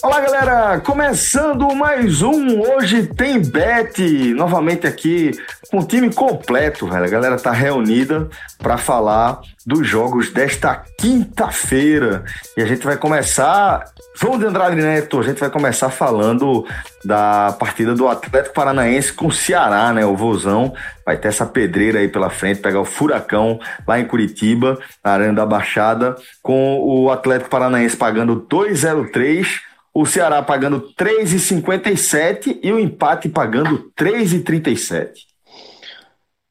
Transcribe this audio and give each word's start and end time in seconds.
Olá, 0.00 0.20
galera! 0.20 0.80
Começando 0.80 1.74
mais 1.74 2.22
um 2.22 2.60
Hoje 2.60 3.08
Tem 3.08 3.42
Bet, 3.42 4.32
novamente 4.32 4.86
aqui 4.86 5.32
com 5.72 5.80
o 5.80 5.84
time 5.84 6.14
completo, 6.14 6.86
velho. 6.86 7.04
A 7.04 7.08
galera 7.08 7.36
tá 7.36 7.50
reunida 7.50 8.28
para 8.58 8.78
falar 8.78 9.40
dos 9.66 9.86
jogos 9.86 10.30
desta 10.30 10.84
quinta-feira. 10.98 12.24
E 12.56 12.62
a 12.62 12.64
gente 12.64 12.84
vai 12.84 12.96
começar, 12.96 13.84
João 14.14 14.38
de 14.38 14.46
Andrade 14.46 14.76
Neto, 14.76 15.18
a 15.18 15.22
gente 15.24 15.40
vai 15.40 15.50
começar 15.50 15.90
falando 15.90 16.64
da 17.04 17.56
partida 17.58 17.92
do 17.92 18.06
Atlético 18.06 18.54
Paranaense 18.54 19.12
com 19.12 19.26
o 19.26 19.32
Ceará, 19.32 19.92
né? 19.92 20.06
O 20.06 20.16
Vozão 20.16 20.72
vai 21.04 21.16
ter 21.16 21.28
essa 21.28 21.44
pedreira 21.44 21.98
aí 21.98 22.06
pela 22.06 22.30
frente, 22.30 22.60
pegar 22.60 22.80
o 22.80 22.84
Furacão 22.84 23.58
lá 23.86 23.98
em 23.98 24.06
Curitiba, 24.06 24.78
na 25.04 25.10
Arena 25.10 25.34
da 25.34 25.46
Baixada, 25.46 26.14
com 26.40 26.78
o 26.80 27.10
Atlético 27.10 27.50
Paranaense 27.50 27.96
pagando 27.96 28.46
2,03 28.48 29.67
o 30.00 30.06
Ceará 30.06 30.40
pagando 30.40 30.92
3,57 30.96 32.60
e 32.62 32.70
o 32.70 32.78
empate 32.78 33.28
pagando 33.28 33.90
3,37. 33.98 35.26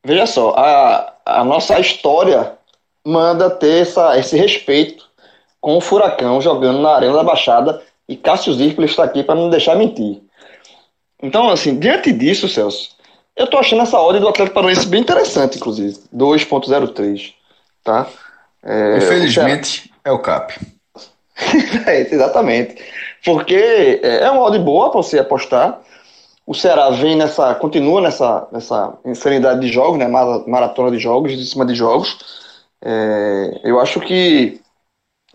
Veja 0.05 0.25
só, 0.25 0.53
a, 0.57 1.13
a 1.25 1.43
nossa 1.45 1.79
história 1.79 2.57
manda 3.05 3.49
ter 3.49 3.83
essa, 3.83 4.19
esse 4.19 4.35
respeito 4.35 5.05
com 5.61 5.77
o 5.77 5.81
Furacão 5.81 6.41
jogando 6.41 6.81
na 6.81 6.89
Arena 6.89 7.13
da 7.13 7.23
Baixada 7.23 7.81
e 8.05 8.17
Cássio 8.17 8.53
Zirpoli 8.53 8.85
está 8.85 9.05
aqui 9.05 9.23
para 9.23 9.35
não 9.35 9.49
deixar 9.49 9.77
mentir. 9.77 10.21
Então, 11.23 11.49
assim, 11.49 11.79
diante 11.79 12.11
disso, 12.11 12.49
Celso, 12.49 12.97
eu 13.33 13.47
tô 13.47 13.57
achando 13.57 13.83
essa 13.83 13.97
ordem 13.97 14.19
do 14.19 14.27
Atlético 14.27 14.55
Paranaense 14.55 14.87
bem 14.87 14.99
interessante, 14.99 15.55
inclusive. 15.55 15.97
2.03, 16.13 17.33
tá? 17.81 18.07
É, 18.61 18.97
Infelizmente, 18.97 19.89
o 20.05 20.09
é 20.09 20.11
o 20.11 20.19
CAP. 20.19 20.53
é, 21.87 22.13
exatamente. 22.13 22.75
Porque 23.27 23.99
é, 24.01 24.23
é 24.23 24.31
uma 24.31 24.43
odd 24.43 24.57
boa 24.59 24.89
para 24.89 25.03
você 25.03 25.19
apostar. 25.19 25.81
O 26.45 26.53
Ceará 26.53 26.89
vem 26.91 27.17
nessa, 27.17 27.53
continua 27.55 27.99
nessa, 27.99 28.47
nessa 28.53 28.97
insanidade 29.03 29.59
de 29.59 29.67
jogos, 29.67 29.99
né? 29.99 30.07
Maratona 30.07 30.91
de 30.91 30.97
jogos, 30.97 31.33
em 31.33 31.43
cima 31.43 31.65
de 31.65 31.75
jogos. 31.75 32.17
É, 32.81 33.59
eu 33.65 33.81
acho 33.81 33.99
que, 33.99 34.61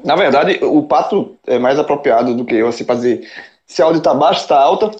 na 0.02 0.16
verdade, 0.16 0.58
o 0.64 0.82
Pato 0.84 1.36
é 1.46 1.58
mais 1.58 1.78
apropriado 1.78 2.34
do 2.34 2.46
que 2.46 2.54
eu, 2.54 2.68
assim, 2.68 2.82
dizer 2.82 3.30
se 3.66 3.82
a 3.82 3.88
odd 3.88 3.98
está 3.98 4.14
baixa, 4.14 4.40
está 4.40 4.58
alta. 4.58 4.90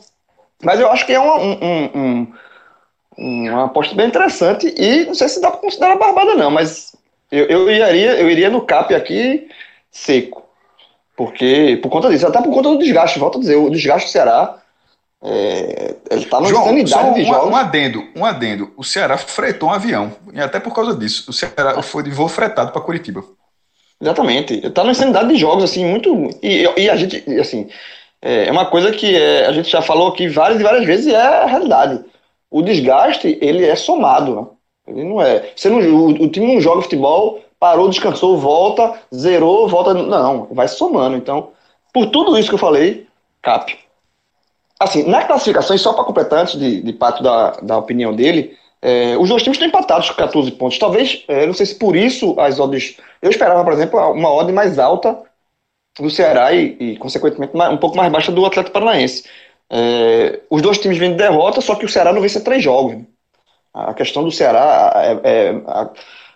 Mas 0.62 0.78
eu 0.78 0.90
acho 0.90 1.06
que 1.06 1.14
é 1.14 1.18
uma, 1.18 1.38
um, 1.38 1.90
um, 1.94 2.32
uma 3.16 3.64
aposta 3.64 3.94
bem 3.94 4.08
interessante 4.08 4.66
e 4.76 5.06
não 5.06 5.14
sei 5.14 5.30
se 5.30 5.40
dá 5.40 5.50
para 5.50 5.60
considerar 5.60 5.96
barbada, 5.96 6.34
não, 6.34 6.50
mas 6.50 6.94
eu, 7.30 7.46
eu, 7.46 7.70
iria, 7.70 8.20
eu 8.20 8.28
iria 8.28 8.50
no 8.50 8.60
cap 8.60 8.94
aqui 8.94 9.48
seco. 9.90 10.41
Porque, 11.16 11.78
por 11.82 11.90
conta 11.90 12.08
disso, 12.08 12.26
até 12.26 12.40
por 12.40 12.52
conta 12.52 12.70
do 12.70 12.78
desgaste, 12.78 13.18
volto 13.18 13.38
a 13.38 13.40
dizer, 13.40 13.56
o 13.56 13.70
desgaste 13.70 14.08
do 14.08 14.12
Ceará, 14.12 14.58
é, 15.22 15.94
ele 16.10 16.24
tá 16.24 16.38
numa 16.38 16.48
João, 16.48 16.76
insanidade 16.76 17.14
de 17.14 17.24
jogos. 17.24 17.50
Um 17.50 17.56
adendo, 17.56 18.04
um 18.16 18.24
adendo. 18.24 18.72
O 18.76 18.82
Ceará 18.82 19.16
fretou 19.16 19.68
um 19.68 19.72
avião, 19.72 20.12
e 20.32 20.40
até 20.40 20.58
por 20.58 20.74
causa 20.74 20.96
disso, 20.96 21.30
o 21.30 21.32
Ceará 21.32 21.82
foi 21.82 22.02
de 22.02 22.10
voo 22.10 22.28
fretado 22.28 22.72
para 22.72 22.80
Curitiba. 22.80 23.22
Exatamente. 24.00 24.68
Tá 24.70 24.82
numa 24.82 24.92
insanidade 24.92 25.28
de 25.28 25.36
jogos, 25.36 25.62
assim, 25.62 25.84
muito. 25.84 26.30
E, 26.42 26.68
e 26.76 26.90
a 26.90 26.96
gente, 26.96 27.22
assim, 27.38 27.68
é 28.20 28.50
uma 28.50 28.66
coisa 28.66 28.90
que 28.90 29.16
é, 29.16 29.46
a 29.46 29.52
gente 29.52 29.70
já 29.70 29.80
falou 29.80 30.08
aqui 30.08 30.28
várias 30.28 30.60
e 30.60 30.62
várias 30.64 30.84
vezes 30.84 31.06
e 31.06 31.14
é 31.14 31.20
a 31.20 31.46
realidade. 31.46 32.04
O 32.50 32.62
desgaste, 32.62 33.38
ele 33.40 33.64
é 33.64 33.76
somado, 33.76 34.34
né? 34.34 34.46
Ele 34.88 35.04
não 35.04 35.22
é. 35.22 35.50
Você 35.54 35.68
não, 35.68 35.78
o, 35.78 36.08
o 36.08 36.28
time 36.28 36.52
não 36.52 36.60
joga 36.60 36.82
futebol 36.82 37.40
parou, 37.62 37.88
descansou, 37.88 38.36
volta, 38.36 38.94
zerou, 39.14 39.68
volta. 39.68 39.94
Não, 39.94 40.48
vai 40.50 40.66
somando. 40.66 41.16
Então, 41.16 41.50
por 41.92 42.06
tudo 42.06 42.36
isso 42.36 42.48
que 42.48 42.56
eu 42.56 42.58
falei, 42.58 43.06
cap. 43.40 43.78
Assim, 44.80 45.08
na 45.08 45.22
classificação, 45.22 45.76
e 45.76 45.78
só 45.78 45.92
para 45.92 46.02
completar, 46.02 46.40
antes 46.40 46.58
de, 46.58 46.82
de 46.82 46.92
Pato 46.92 47.22
da, 47.22 47.52
da 47.62 47.78
opinião 47.78 48.12
dele, 48.12 48.58
é, 48.82 49.16
os 49.16 49.28
dois 49.28 49.44
times 49.44 49.58
estão 49.58 49.68
empatados 49.68 50.10
com 50.10 50.16
14 50.16 50.50
pontos. 50.50 50.76
Talvez, 50.76 51.24
é, 51.28 51.46
não 51.46 51.54
sei 51.54 51.66
se 51.66 51.76
por 51.76 51.94
isso 51.94 52.34
as 52.40 52.58
odds. 52.58 52.96
Eu 53.22 53.30
esperava, 53.30 53.62
por 53.62 53.74
exemplo, 53.74 54.00
uma 54.10 54.34
odd 54.34 54.50
mais 54.50 54.76
alta 54.80 55.16
do 56.00 56.10
Ceará 56.10 56.52
e, 56.52 56.76
e 56.80 56.96
consequentemente, 56.96 57.56
um 57.56 57.76
pouco 57.76 57.96
mais 57.96 58.10
baixa 58.10 58.32
do 58.32 58.44
Atlético 58.44 58.72
Paranaense. 58.72 59.22
É, 59.70 60.40
os 60.50 60.60
dois 60.60 60.78
times 60.78 60.98
vêm 60.98 61.12
de 61.12 61.18
derrota, 61.18 61.60
só 61.60 61.76
que 61.76 61.84
o 61.84 61.88
Ceará 61.88 62.12
não 62.12 62.20
vence 62.20 62.40
três 62.42 62.60
jogos. 62.60 63.04
A 63.72 63.94
questão 63.94 64.24
do 64.24 64.32
Ceará 64.32 64.92
é, 64.96 65.20
é 65.22 65.54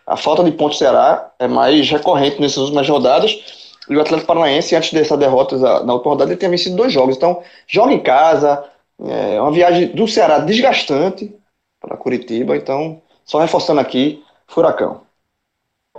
a 0.06 0.16
falta 0.16 0.44
de 0.44 0.52
pontos 0.52 0.78
será 0.78 1.32
é 1.38 1.48
mais 1.48 1.90
recorrente 1.90 2.40
nessas 2.40 2.58
últimas 2.58 2.88
rodadas. 2.88 3.66
E 3.88 3.96
o 3.96 4.00
Atlético 4.00 4.26
Paranaense, 4.26 4.74
antes 4.74 4.92
dessa 4.92 5.16
derrota 5.16 5.56
na 5.84 5.92
última 5.92 6.12
rodada, 6.12 6.30
ele 6.30 6.38
tinha 6.38 6.50
vencido 6.50 6.76
dois 6.76 6.92
jogos. 6.92 7.16
Então, 7.16 7.42
joga 7.66 7.92
em 7.92 8.00
casa, 8.00 8.64
é 9.00 9.40
uma 9.40 9.52
viagem 9.52 9.88
do 9.88 10.06
Ceará 10.08 10.38
desgastante 10.38 11.34
para 11.80 11.96
Curitiba. 11.96 12.56
Então, 12.56 13.00
só 13.24 13.38
reforçando 13.40 13.80
aqui, 13.80 14.22
furacão. 14.46 15.02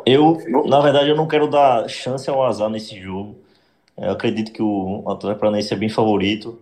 Eu, 0.05 0.37
na 0.65 0.79
verdade, 0.79 1.09
eu 1.09 1.15
não 1.15 1.27
quero 1.27 1.49
dar 1.49 1.89
chance 1.89 2.29
ao 2.29 2.43
azar 2.43 2.69
nesse 2.69 2.97
jogo. 2.99 3.35
Eu 3.97 4.11
acredito 4.11 4.51
que 4.51 4.61
o 4.61 5.03
Atlético 5.07 5.41
Paranaense 5.41 5.73
é 5.73 5.77
bem 5.77 5.89
favorito, 5.89 6.59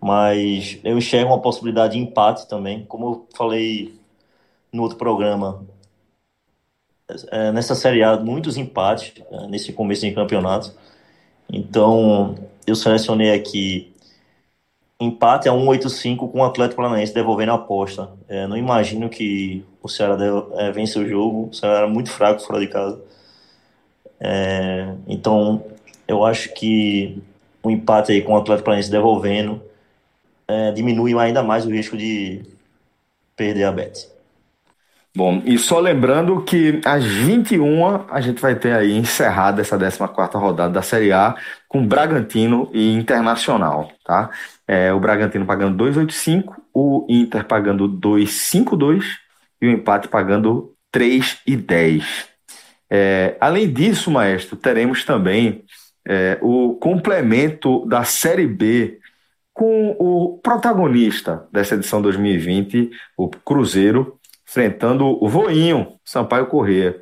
mas 0.00 0.78
eu 0.82 0.96
enxergo 0.96 1.30
uma 1.30 1.40
possibilidade 1.40 1.92
de 1.92 1.98
empate 2.00 2.48
também. 2.48 2.84
Como 2.86 3.06
eu 3.06 3.26
falei 3.36 3.94
no 4.72 4.82
outro 4.82 4.96
programa, 4.98 5.64
é, 7.30 7.52
nessa 7.52 7.74
Série 7.74 8.02
A 8.02 8.16
muitos 8.16 8.56
empates 8.56 9.12
é, 9.30 9.46
nesse 9.48 9.72
começo 9.72 10.02
de 10.02 10.12
campeonato. 10.12 10.72
Então, 11.52 12.34
eu 12.66 12.74
selecionei 12.74 13.32
aqui 13.32 13.94
empate 14.98 15.48
a 15.48 15.52
1,85 15.52 16.30
com 16.30 16.40
o 16.40 16.44
Atlético 16.44 16.82
Paranaense 16.82 17.14
devolvendo 17.14 17.52
a 17.52 17.56
aposta. 17.56 18.10
É, 18.28 18.46
não 18.46 18.56
imagino 18.56 19.08
que 19.08 19.64
o 19.82 19.88
Ceará 19.88 20.16
deve, 20.16 20.42
é, 20.54 20.72
vence 20.72 20.98
o 20.98 21.06
jogo. 21.08 21.48
O 21.50 21.54
Ceará 21.54 21.78
era 21.78 21.88
muito 21.88 22.10
fraco 22.10 22.40
fora 22.40 22.60
de 22.60 22.66
casa. 22.68 23.00
É, 24.18 24.94
então, 25.06 25.64
eu 26.08 26.24
acho 26.24 26.52
que 26.54 27.22
o 27.62 27.70
empate 27.70 28.12
aí 28.12 28.22
com 28.22 28.32
o 28.32 28.36
Atlético 28.36 28.64
Paranaense 28.64 28.90
devolvendo 28.90 29.62
é, 30.48 30.72
diminui 30.72 31.14
ainda 31.18 31.42
mais 31.42 31.66
o 31.66 31.70
risco 31.70 31.96
de 31.96 32.42
perder 33.36 33.64
a 33.64 33.72
bet. 33.72 34.08
Bom, 35.16 35.40
e 35.46 35.56
só 35.56 35.80
lembrando 35.80 36.42
que 36.42 36.78
às 36.84 37.02
21 37.02 38.04
a 38.10 38.20
gente 38.20 38.38
vai 38.38 38.54
ter 38.54 38.74
aí 38.74 38.92
encerrada 38.92 39.62
essa 39.62 39.78
14 39.78 40.36
rodada 40.36 40.74
da 40.74 40.82
Série 40.82 41.10
A 41.10 41.34
com 41.66 41.86
Bragantino 41.86 42.68
e 42.70 42.92
Internacional, 42.92 43.90
tá? 44.04 44.28
É, 44.68 44.92
o 44.92 45.00
Bragantino 45.00 45.46
pagando 45.46 45.82
2,85, 45.82 46.56
o 46.70 47.06
Inter 47.08 47.46
pagando 47.46 47.88
2,52 47.88 49.04
e 49.62 49.66
o 49.66 49.70
empate 49.70 50.06
pagando 50.06 50.74
3,10. 50.94 52.04
É, 52.90 53.38
além 53.40 53.72
disso, 53.72 54.10
maestro, 54.10 54.54
teremos 54.54 55.02
também 55.02 55.64
é, 56.06 56.36
o 56.42 56.74
complemento 56.74 57.86
da 57.86 58.04
Série 58.04 58.46
B 58.46 58.98
com 59.54 59.96
o 59.98 60.38
protagonista 60.42 61.48
dessa 61.50 61.74
edição 61.74 62.02
2020, 62.02 62.90
o 63.16 63.30
Cruzeiro, 63.30 64.18
enfrentando 64.48 65.22
o 65.22 65.28
Voinho, 65.28 65.98
Sampaio 66.04 66.46
Corrêa. 66.46 66.98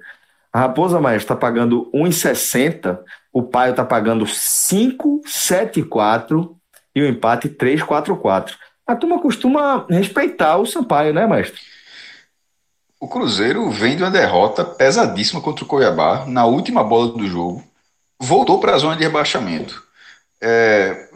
A 0.52 0.58
Raposa 0.60 1.00
Maestra 1.00 1.34
está 1.34 1.36
pagando 1.36 1.90
1,60, 1.92 2.98
o 3.32 3.42
Paio 3.42 3.72
está 3.72 3.84
pagando 3.84 4.24
5,74 4.24 6.54
e 6.94 7.02
o 7.02 7.06
empate 7.06 7.48
3,44. 7.48 8.52
A 8.86 8.94
turma 8.94 9.20
costuma 9.20 9.84
respeitar 9.88 10.58
o 10.58 10.66
Sampaio, 10.66 11.12
né, 11.12 11.26
Maestro? 11.26 11.60
O 13.00 13.08
Cruzeiro 13.08 13.68
vem 13.70 13.96
de 13.96 14.02
uma 14.02 14.10
derrota 14.10 14.64
pesadíssima 14.64 15.40
contra 15.40 15.64
o 15.64 15.68
Cuiabá 15.68 16.24
na 16.26 16.46
última 16.46 16.84
bola 16.84 17.08
do 17.08 17.26
jogo. 17.26 17.64
Voltou 18.18 18.60
para 18.60 18.74
a 18.74 18.78
zona 18.78 18.96
de 18.96 19.02
rebaixamento. 19.02 19.82
É, 20.40 21.08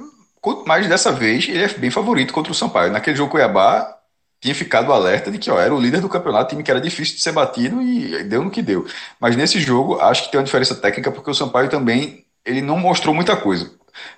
mas 0.66 0.88
dessa 0.88 1.12
vez 1.12 1.48
ele 1.48 1.62
é 1.62 1.68
bem 1.68 1.90
favorito 1.90 2.32
contra 2.32 2.52
o 2.52 2.54
Sampaio. 2.54 2.92
Naquele 2.92 3.16
jogo 3.16 3.30
Cuiabá, 3.30 3.97
tinha 4.40 4.54
ficado 4.54 4.92
alerta 4.92 5.30
de 5.30 5.38
que 5.38 5.50
ó, 5.50 5.58
era 5.58 5.74
o 5.74 5.80
líder 5.80 6.00
do 6.00 6.08
campeonato, 6.08 6.50
time 6.50 6.62
que 6.62 6.70
era 6.70 6.80
difícil 6.80 7.16
de 7.16 7.22
ser 7.22 7.32
batido 7.32 7.82
e 7.82 8.22
deu 8.24 8.44
no 8.44 8.50
que 8.50 8.62
deu. 8.62 8.86
Mas 9.20 9.36
nesse 9.36 9.60
jogo, 9.60 10.00
acho 10.00 10.24
que 10.24 10.30
tem 10.30 10.38
uma 10.38 10.44
diferença 10.44 10.74
técnica, 10.74 11.10
porque 11.10 11.30
o 11.30 11.34
Sampaio 11.34 11.68
também 11.68 12.24
ele 12.44 12.62
não 12.62 12.78
mostrou 12.78 13.14
muita 13.14 13.36
coisa. 13.36 13.70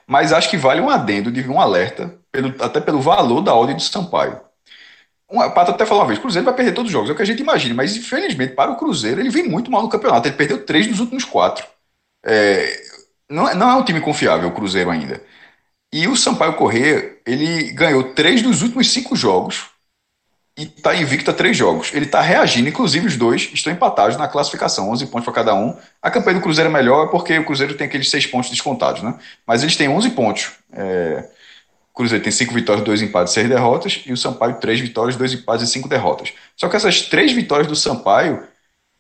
Mas 0.07 0.33
acho 0.33 0.51
que 0.51 0.57
vale 0.57 0.81
um 0.81 0.91
adendo 0.91 1.31
de 1.33 1.49
um 1.49 1.61
alerta, 1.61 2.15
pelo, 2.31 2.55
até 2.63 2.81
pelo 2.81 3.01
valor 3.01 3.41
da 3.41 3.55
ordem 3.55 3.77
do 3.77 3.83
Sampaio. 3.83 4.41
Um, 5.31 5.39
Pato 5.51 5.71
até 5.71 5.87
falou 5.87 6.03
uma 6.03 6.09
vez, 6.09 6.19
o 6.19 6.23
Cruzeiro 6.23 6.45
vai 6.45 6.55
perder 6.55 6.73
todos 6.73 6.89
os 6.89 6.93
jogos, 6.93 7.09
é 7.09 7.13
o 7.13 7.17
que 7.17 7.23
a 7.23 7.25
gente 7.27 7.41
imagina, 7.41 7.75
mas 7.75 7.97
infelizmente 7.97 8.55
para 8.55 8.73
o 8.73 8.77
Cruzeiro 8.77 9.21
ele 9.21 9.31
vem 9.31 9.49
muito 9.49 9.71
mal 9.71 9.83
no 9.83 9.89
campeonato, 9.89 10.27
ele 10.27 10.37
perdeu 10.37 10.65
três 10.67 10.89
dos 10.89 10.99
últimos 11.01 11.25
quatro. 11.25 11.65
É, 12.25 12.83
não, 13.29 13.49
é, 13.49 13.55
não 13.55 13.71
é 13.71 13.75
um 13.77 13.85
time 13.85 14.01
confiável 14.01 14.49
o 14.49 14.53
Cruzeiro 14.53 14.91
ainda. 14.91 15.23
E 15.93 16.09
o 16.09 16.17
Sampaio 16.17 16.55
Corrêa, 16.55 17.19
ele 17.27 17.73
ganhou 17.73 18.15
três 18.15 18.43
dos 18.43 18.63
últimos 18.63 18.93
cinco 18.93 19.17
jogos 19.17 19.70
e 20.57 20.65
está 20.65 20.95
invicto 20.95 21.31
a 21.31 21.35
três 21.35 21.57
jogos. 21.57 21.91
Ele 21.95 22.05
está 22.05 22.21
reagindo, 22.21 22.69
inclusive 22.69 23.07
os 23.07 23.17
dois 23.17 23.51
estão 23.53 23.73
empatados 23.73 24.17
na 24.17 24.29
classificação, 24.29 24.91
11 24.91 25.07
pontos 25.07 25.25
para 25.25 25.35
cada 25.35 25.55
um. 25.55 25.77
A 26.03 26.11
campanha 26.11 26.39
do 26.39 26.43
Cruzeiro 26.43 26.69
é 26.69 26.73
melhor 26.73 27.09
porque 27.09 27.39
o 27.39 27.45
Cruzeiro 27.45 27.75
tem 27.75 27.87
aqueles 27.87 28.11
seis 28.11 28.27
pontos 28.27 28.51
descontados, 28.51 29.03
né? 29.03 29.15
Mas 29.47 29.63
eles 29.63 29.77
têm 29.77 29.89
11 29.89 30.11
pontos. 30.11 30.53
É... 30.73 31.29
O 31.93 31.97
Cruzeiro 31.97 32.23
tem 32.23 32.33
cinco 32.33 32.55
vitórias, 32.55 32.85
dois 32.85 33.03
empates, 33.03 33.33
seis 33.33 33.49
derrotas, 33.49 34.03
e 34.07 34.13
o 34.13 34.17
Sampaio 34.17 34.59
três 34.61 34.81
vitórias, 34.81 35.17
dois 35.17 35.33
empates 35.33 35.69
e 35.69 35.73
cinco 35.73 35.89
derrotas. 35.89 36.33
Só 36.57 36.69
que 36.69 36.77
essas 36.77 37.03
três 37.03 37.33
vitórias 37.33 37.67
do 37.67 37.75
Sampaio 37.75 38.47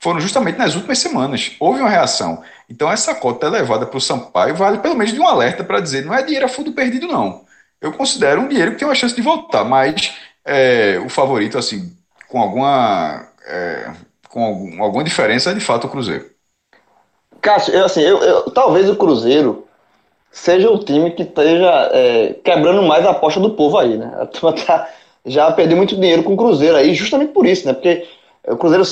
foram 0.00 0.18
justamente 0.18 0.56
nas 0.56 0.74
últimas 0.74 0.98
semanas. 0.98 1.52
Houve 1.60 1.80
uma 1.80 1.90
reação. 1.90 2.42
Então 2.68 2.90
essa 2.90 3.14
cota 3.14 3.46
elevada 3.46 3.86
para 3.86 3.98
o 3.98 4.00
Sampaio 4.00 4.54
vale 4.54 4.78
pelo 4.78 4.96
menos 4.96 5.12
de 5.12 5.20
um 5.20 5.26
alerta 5.26 5.62
para 5.62 5.80
dizer 5.80 6.04
não 6.04 6.14
é 6.14 6.22
dinheiro 6.22 6.46
a 6.46 6.48
fundo 6.48 6.72
perdido, 6.72 7.06
não. 7.06 7.44
Eu 7.80 7.92
considero 7.92 8.40
um 8.40 8.48
dinheiro 8.48 8.72
que 8.72 8.78
tem 8.78 8.88
uma 8.88 8.94
chance 8.94 9.14
de 9.14 9.22
voltar, 9.22 9.64
mas 9.64 10.12
é, 10.44 10.98
o 11.04 11.08
favorito, 11.08 11.58
assim, 11.58 11.92
com 12.28 12.40
alguma, 12.40 13.26
é, 13.46 13.90
com 14.28 14.44
algum, 14.44 14.82
alguma 14.82 15.04
diferença, 15.04 15.50
é 15.50 15.54
de 15.54 15.60
fato 15.60 15.86
o 15.86 15.90
Cruzeiro. 15.90 16.30
Cássio, 17.40 17.74
eu, 17.74 17.84
assim, 17.84 18.02
eu, 18.02 18.18
eu, 18.18 18.50
talvez 18.50 18.88
o 18.88 18.96
Cruzeiro 18.96 19.66
seja 20.30 20.70
o 20.70 20.78
time 20.78 21.10
que 21.10 21.22
esteja 21.22 21.90
é, 21.92 22.34
quebrando 22.44 22.82
mais 22.82 23.04
a 23.04 23.10
aposta 23.10 23.40
do 23.40 23.50
povo 23.50 23.78
aí, 23.78 23.96
né? 23.96 24.12
A 24.20 24.26
turma 24.26 24.52
tá, 24.54 24.88
já 25.26 25.50
perdeu 25.52 25.76
muito 25.76 25.96
dinheiro 25.96 26.22
com 26.22 26.34
o 26.34 26.36
Cruzeiro 26.36 26.76
aí, 26.76 26.94
justamente 26.94 27.32
por 27.32 27.46
isso, 27.46 27.66
né? 27.66 27.72
Porque 27.72 28.06
o 28.46 28.56
Cruzeiro, 28.56 28.84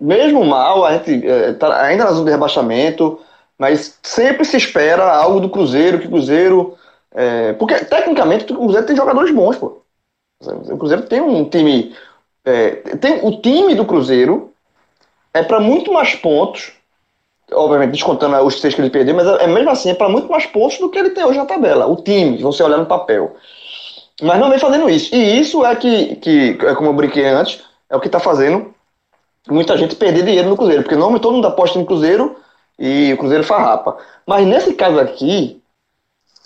mesmo 0.00 0.44
mal, 0.44 0.84
a 0.84 0.92
gente 0.92 1.26
é, 1.26 1.52
tá 1.54 1.82
ainda 1.82 2.04
na 2.04 2.12
zona 2.12 2.26
de 2.26 2.30
rebaixamento, 2.30 3.20
mas 3.58 3.98
sempre 4.02 4.44
se 4.44 4.56
espera 4.56 5.10
algo 5.16 5.40
do 5.40 5.48
Cruzeiro, 5.50 5.98
que 5.98 6.06
o 6.06 6.10
Cruzeiro. 6.10 6.76
É, 7.12 7.54
porque 7.54 7.74
tecnicamente 7.76 8.52
o 8.52 8.56
Cruzeiro 8.56 8.86
tem 8.86 8.96
jogadores 8.96 9.34
bons, 9.34 9.56
pô. 9.56 9.82
O 10.40 10.76
Cruzeiro 10.76 11.02
tem 11.02 11.20
um 11.20 11.48
time. 11.48 11.94
É, 12.44 12.70
tem, 12.96 13.20
o 13.22 13.40
time 13.40 13.74
do 13.74 13.84
Cruzeiro 13.84 14.52
é 15.32 15.42
para 15.42 15.60
muito 15.60 15.92
mais 15.92 16.14
pontos, 16.14 16.72
obviamente 17.52 17.92
descontando 17.92 18.36
os 18.44 18.60
seis 18.60 18.74
que 18.74 18.80
ele 18.80 18.90
perdeu, 18.90 19.14
mas 19.14 19.26
é 19.26 19.46
mesmo 19.46 19.70
assim 19.70 19.90
é 19.90 19.94
para 19.94 20.08
muito 20.08 20.30
mais 20.30 20.46
pontos 20.46 20.78
do 20.78 20.88
que 20.88 20.98
ele 20.98 21.10
tem 21.10 21.24
hoje 21.24 21.38
na 21.38 21.46
tabela. 21.46 21.86
O 21.86 21.96
time, 21.96 22.38
você 22.38 22.62
olhar 22.62 22.78
no 22.78 22.86
papel. 22.86 23.36
Mas 24.22 24.38
não 24.38 24.48
vem 24.48 24.58
fazendo 24.58 24.88
isso. 24.88 25.14
E 25.14 25.40
isso 25.40 25.64
é 25.64 25.76
que, 25.76 26.16
que 26.16 26.58
é 26.62 26.74
como 26.74 26.88
eu 26.88 26.94
brinquei 26.94 27.26
antes, 27.26 27.62
é 27.90 27.96
o 27.96 28.00
que 28.00 28.08
está 28.08 28.20
fazendo 28.20 28.74
muita 29.48 29.76
gente 29.76 29.94
perder 29.94 30.24
dinheiro 30.24 30.48
no 30.48 30.56
Cruzeiro, 30.56 30.82
porque 30.82 30.94
normalmente 30.96 31.22
todo 31.22 31.34
mundo 31.34 31.46
aposta 31.46 31.78
no 31.78 31.86
Cruzeiro 31.86 32.36
e 32.78 33.12
o 33.12 33.18
Cruzeiro 33.18 33.44
farrapa. 33.44 33.96
Mas 34.26 34.46
nesse 34.46 34.74
caso 34.74 34.98
aqui, 34.98 35.62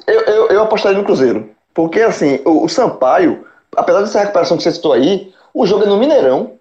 eu, 0.06 0.20
eu, 0.20 0.46
eu 0.48 0.62
apostaria 0.62 0.98
no 0.98 1.04
Cruzeiro. 1.04 1.50
Porque 1.72 2.00
assim, 2.00 2.40
o, 2.44 2.64
o 2.64 2.68
Sampaio 2.68 3.46
apesar 3.76 4.00
dessa 4.00 4.20
recuperação 4.20 4.56
que 4.56 4.62
você 4.62 4.72
citou 4.72 4.92
aí, 4.92 5.32
o 5.52 5.66
jogo 5.66 5.84
é 5.84 5.86
no 5.86 5.98
Mineirão, 5.98 6.52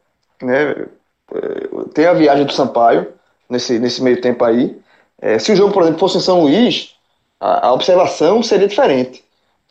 né? 0.41 0.71
É, 0.71 1.87
tem 1.93 2.05
a 2.05 2.13
viagem 2.13 2.45
do 2.45 2.53
Sampaio 2.53 3.07
nesse, 3.49 3.79
nesse 3.79 4.01
meio 4.01 4.19
tempo 4.21 4.43
aí. 4.43 4.79
É, 5.21 5.37
se 5.37 5.51
o 5.51 5.55
jogo, 5.55 5.73
por 5.73 5.83
exemplo, 5.83 5.99
fosse 5.99 6.17
em 6.17 6.21
São 6.21 6.41
Luís, 6.41 6.95
a, 7.39 7.67
a 7.67 7.73
observação 7.73 8.41
seria 8.41 8.67
diferente. 8.67 9.23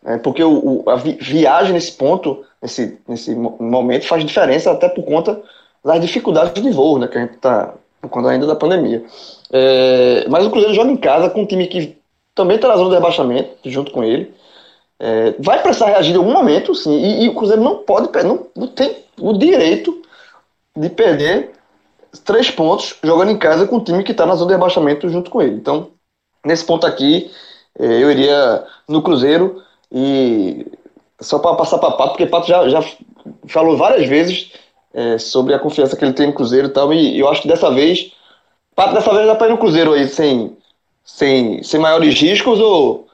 Né? 0.03 0.19
Porque 0.19 0.43
o, 0.43 0.85
o, 0.85 0.91
a 0.91 0.97
vi, 0.97 1.13
viagem 1.21 1.73
nesse 1.73 1.93
ponto, 1.93 2.45
nesse, 2.63 2.99
nesse 3.09 3.35
momento, 3.35 4.07
faz 4.07 4.25
diferença 4.25 4.71
até 4.71 4.89
por 4.89 5.05
conta 5.05 5.41
das 5.85 6.01
dificuldades 6.01 6.63
de 6.63 6.71
voo, 6.71 6.99
né? 6.99 7.09
Que 7.09 7.19
a 7.19 7.21
gente 7.21 7.35
está 7.35 7.75
por 8.01 8.11
conta 8.11 8.31
ainda 8.31 8.47
da 8.47 8.55
pandemia. 8.55 9.05
É, 9.53 10.27
mas 10.29 10.45
o 10.45 10.51
Cruzeiro 10.51 10.75
joga 10.75 10.91
em 10.91 10.97
casa 10.97 11.31
com 11.31 11.43
um 11.43 11.47
time 11.47 11.67
que 11.67 11.97
também 12.35 12.57
está 12.57 12.69
na 12.69 12.77
zona 12.77 12.91
de 12.91 12.95
rebaixamento, 12.97 13.51
junto 13.65 13.91
com 13.91 14.05
ele. 14.05 14.33
É, 15.01 15.35
vai 15.39 15.63
precisar 15.63 15.87
reagir 15.87 16.15
em 16.15 16.19
algum 16.19 16.33
momento, 16.33 16.75
sim, 16.75 16.97
e, 16.99 17.25
e, 17.25 17.29
o 17.29 17.35
Cruzeiro 17.35 17.63
não 17.63 17.77
pode, 17.77 18.11
não, 18.25 18.47
não 18.57 18.67
tem 18.67 18.97
o 19.21 19.33
direito 19.33 20.03
de 20.77 20.91
perder 20.91 21.53
três 22.25 22.51
pontos 22.51 22.97
jogando 23.03 23.31
em 23.31 23.39
casa 23.39 23.67
com 23.67 23.77
o 23.77 23.85
time 23.85 24.03
que 24.03 24.13
está 24.13 24.27
na 24.27 24.35
zona 24.35 24.49
de 24.49 24.55
rebaixamento 24.55 25.09
junto 25.09 25.31
com 25.31 25.41
ele. 25.41 25.55
Então, 25.55 25.91
nesse 26.45 26.65
ponto 26.65 26.87
aqui, 26.87 27.31
é, 27.79 27.85
eu 28.03 28.11
iria 28.11 28.65
no 28.89 29.03
Cruzeiro 29.03 29.63
e 29.93 30.67
só 31.21 31.39
para 31.39 31.57
passar 31.57 31.79
para 31.79 31.93
Pato, 31.93 32.11
porque 32.11 32.27
Pato 32.27 32.49
já, 32.49 32.69
já 32.69 32.85
falou 33.47 33.77
várias 33.77 34.09
vezes 34.09 34.53
é, 34.93 35.19
sobre 35.19 35.55
a 35.55 35.59
confiança 35.59 35.97
que 35.97 36.05
ele 36.05 36.13
tem 36.13 36.27
no 36.27 36.33
Cruzeiro 36.33 36.69
e 36.69 36.71
tal, 36.71 36.93
e 36.93 37.19
eu 37.19 37.29
acho 37.29 37.43
que 37.43 37.49
dessa 37.49 37.71
vez, 37.71 38.13
Pato, 38.75 38.95
dessa 38.95 39.13
vez 39.13 39.27
dá 39.27 39.35
para 39.35 39.49
ir 39.49 39.51
no 39.51 39.59
Cruzeiro 39.59 39.93
aí 39.93 40.09
sem, 40.09 40.57
sem, 41.05 41.63
sem 41.63 41.81
maiores 41.81 42.21
riscos 42.21 42.59
ou 42.59 43.08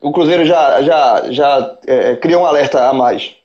o 0.00 0.12
Cruzeiro 0.12 0.44
já, 0.44 0.82
já, 0.82 1.30
já 1.30 1.78
é, 1.86 2.16
criou 2.16 2.42
um 2.42 2.46
alerta 2.46 2.88
a 2.88 2.92
mais. 2.92 3.36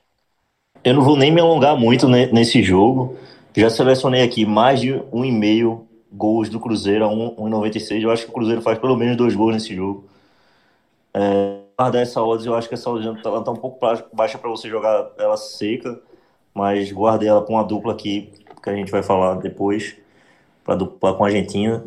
Eu 0.82 0.94
não 0.94 1.02
vou 1.02 1.16
nem 1.16 1.30
me 1.30 1.40
alongar 1.40 1.76
muito 1.76 2.08
nesse 2.08 2.62
jogo. 2.62 3.16
Já 3.56 3.68
selecionei 3.70 4.22
aqui 4.22 4.46
mais 4.46 4.80
de 4.80 5.02
um 5.12 5.24
e 5.24 5.32
meio 5.32 5.86
gols 6.12 6.48
do 6.48 6.60
Cruzeiro 6.60 7.04
a 7.04 7.08
1,96. 7.08 8.02
Eu 8.02 8.10
acho 8.10 8.24
que 8.24 8.30
o 8.30 8.34
Cruzeiro 8.34 8.62
faz 8.62 8.78
pelo 8.78 8.96
menos 8.96 9.16
dois 9.16 9.34
gols 9.34 9.54
nesse 9.54 9.74
jogo. 9.74 10.04
É, 11.12 11.56
guardar 11.78 12.02
essa 12.02 12.22
odds, 12.22 12.46
eu 12.46 12.54
acho 12.54 12.68
que 12.68 12.74
essa 12.74 12.88
odds 12.90 13.06
ela 13.24 13.42
tá 13.42 13.50
um 13.50 13.56
pouco 13.56 13.78
baixa 14.12 14.38
para 14.38 14.50
você 14.50 14.68
jogar 14.68 15.10
ela 15.18 15.36
seca, 15.36 16.00
mas 16.54 16.90
guardei 16.90 17.28
ela 17.28 17.42
com 17.42 17.54
uma 17.54 17.64
dupla 17.64 17.92
aqui, 17.92 18.32
que 18.62 18.70
a 18.70 18.74
gente 18.74 18.90
vai 18.90 19.02
falar 19.02 19.34
depois, 19.36 19.96
para 20.64 20.74
dupla 20.74 21.14
com 21.14 21.24
a 21.24 21.28
Argentina. 21.28 21.84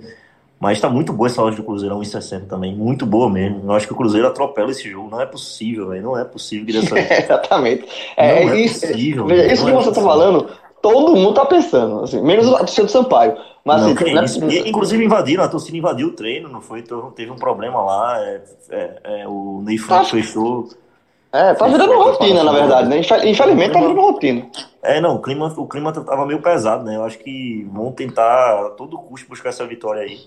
Mas 0.59 0.81
tá 0.81 0.89
muito 0.89 1.13
boa 1.13 1.27
essa 1.27 1.41
loja 1.41 1.55
do 1.55 1.63
Cruzeiro, 1.63 1.95
1,60 1.95 2.47
também. 2.47 2.75
Muito 2.75 3.05
boa 3.05 3.29
mesmo. 3.29 3.61
Eu 3.63 3.71
acho 3.71 3.87
que 3.87 3.93
o 3.93 3.95
Cruzeiro 3.95 4.27
atropela 4.27 4.69
esse 4.71 4.89
jogo. 4.89 5.09
Não 5.09 5.21
é 5.21 5.25
possível, 5.25 5.87
velho. 5.87 6.03
Não 6.03 6.17
é 6.17 6.25
possível 6.25 6.65
que 6.65 6.73
dessa... 6.73 6.99
é, 6.99 7.23
Exatamente. 7.23 7.85
É, 8.17 8.45
não 8.45 8.53
é 8.53 8.59
isso, 8.59 8.85
possível. 8.85 9.25
Veja, 9.25 9.53
isso 9.53 9.63
que 9.63 9.71
é 9.71 9.73
você 9.73 9.91
tá 9.93 10.01
falando, 10.01 10.49
todo 10.81 11.15
mundo 11.15 11.33
tá 11.33 11.45
pensando. 11.45 12.03
Assim, 12.03 12.21
menos 12.21 12.45
o 12.45 12.57
torcida 12.57 12.83
do 12.83 12.91
Sampaio. 12.91 13.37
Mas, 13.63 13.81
não, 13.81 14.21
assim, 14.21 14.47
é... 14.49 14.67
Inclusive 14.67 15.03
invadiram, 15.03 15.43
a 15.43 15.47
torcida 15.47 15.77
invadiu 15.77 16.07
o 16.07 16.11
treino, 16.11 16.49
não 16.49 16.59
foi? 16.59 16.79
Então, 16.79 17.09
teve 17.11 17.31
um 17.31 17.37
problema 17.37 17.81
lá. 17.81 18.19
É, 18.19 18.41
é, 19.03 19.27
o 19.27 19.61
Ney 19.63 19.77
Franco 19.77 20.01
acho... 20.01 20.11
fechou. 20.11 20.67
É, 21.31 21.53
tá 21.53 21.67
virando 21.67 21.93
rotina, 21.93 22.43
na 22.43 22.51
verdade, 22.51 22.89
né? 22.89 22.99
Infelizmente 22.99 23.71
tá 23.71 23.79
virando 23.79 24.01
rotina. 24.01 24.47
É, 24.81 24.99
não, 24.99 25.15
o 25.15 25.21
clima, 25.21 25.53
o 25.55 25.67
clima 25.67 25.93
tava 25.93 26.25
meio 26.25 26.41
pesado, 26.41 26.83
né? 26.83 26.95
Eu 26.95 27.03
acho 27.03 27.19
que 27.19 27.67
vão 27.71 27.91
tentar 27.91 28.65
a 28.65 28.69
todo 28.71 28.97
custo 28.97 29.29
buscar 29.29 29.49
essa 29.49 29.65
vitória 29.65 30.01
aí. 30.01 30.19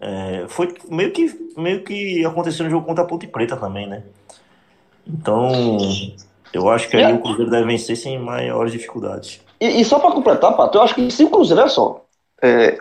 É, 0.00 0.46
foi 0.48 0.74
meio 0.88 1.12
que, 1.12 1.52
meio 1.56 1.84
que 1.84 2.24
aconteceu 2.24 2.64
no 2.64 2.70
jogo 2.70 2.86
contra 2.86 3.04
a 3.04 3.06
Ponte 3.06 3.26
Preta 3.26 3.56
também, 3.56 3.86
né? 3.86 4.02
Então, 5.06 5.76
eu 6.52 6.68
acho 6.70 6.88
que 6.88 6.96
aí 6.96 7.04
é. 7.04 7.12
o 7.12 7.20
Cruzeiro 7.20 7.50
deve 7.50 7.66
vencer 7.66 7.96
sem 7.96 8.18
maiores 8.18 8.72
dificuldades. 8.72 9.40
E, 9.60 9.80
e 9.80 9.84
só 9.84 9.98
para 9.98 10.12
completar, 10.12 10.56
Pato, 10.56 10.78
eu 10.78 10.82
acho 10.82 10.94
que 10.94 11.10
se 11.10 11.24
o 11.24 11.30
Cruzeiro 11.30 11.62
é 11.62 11.68
só, 11.68 12.04
é, 12.42 12.78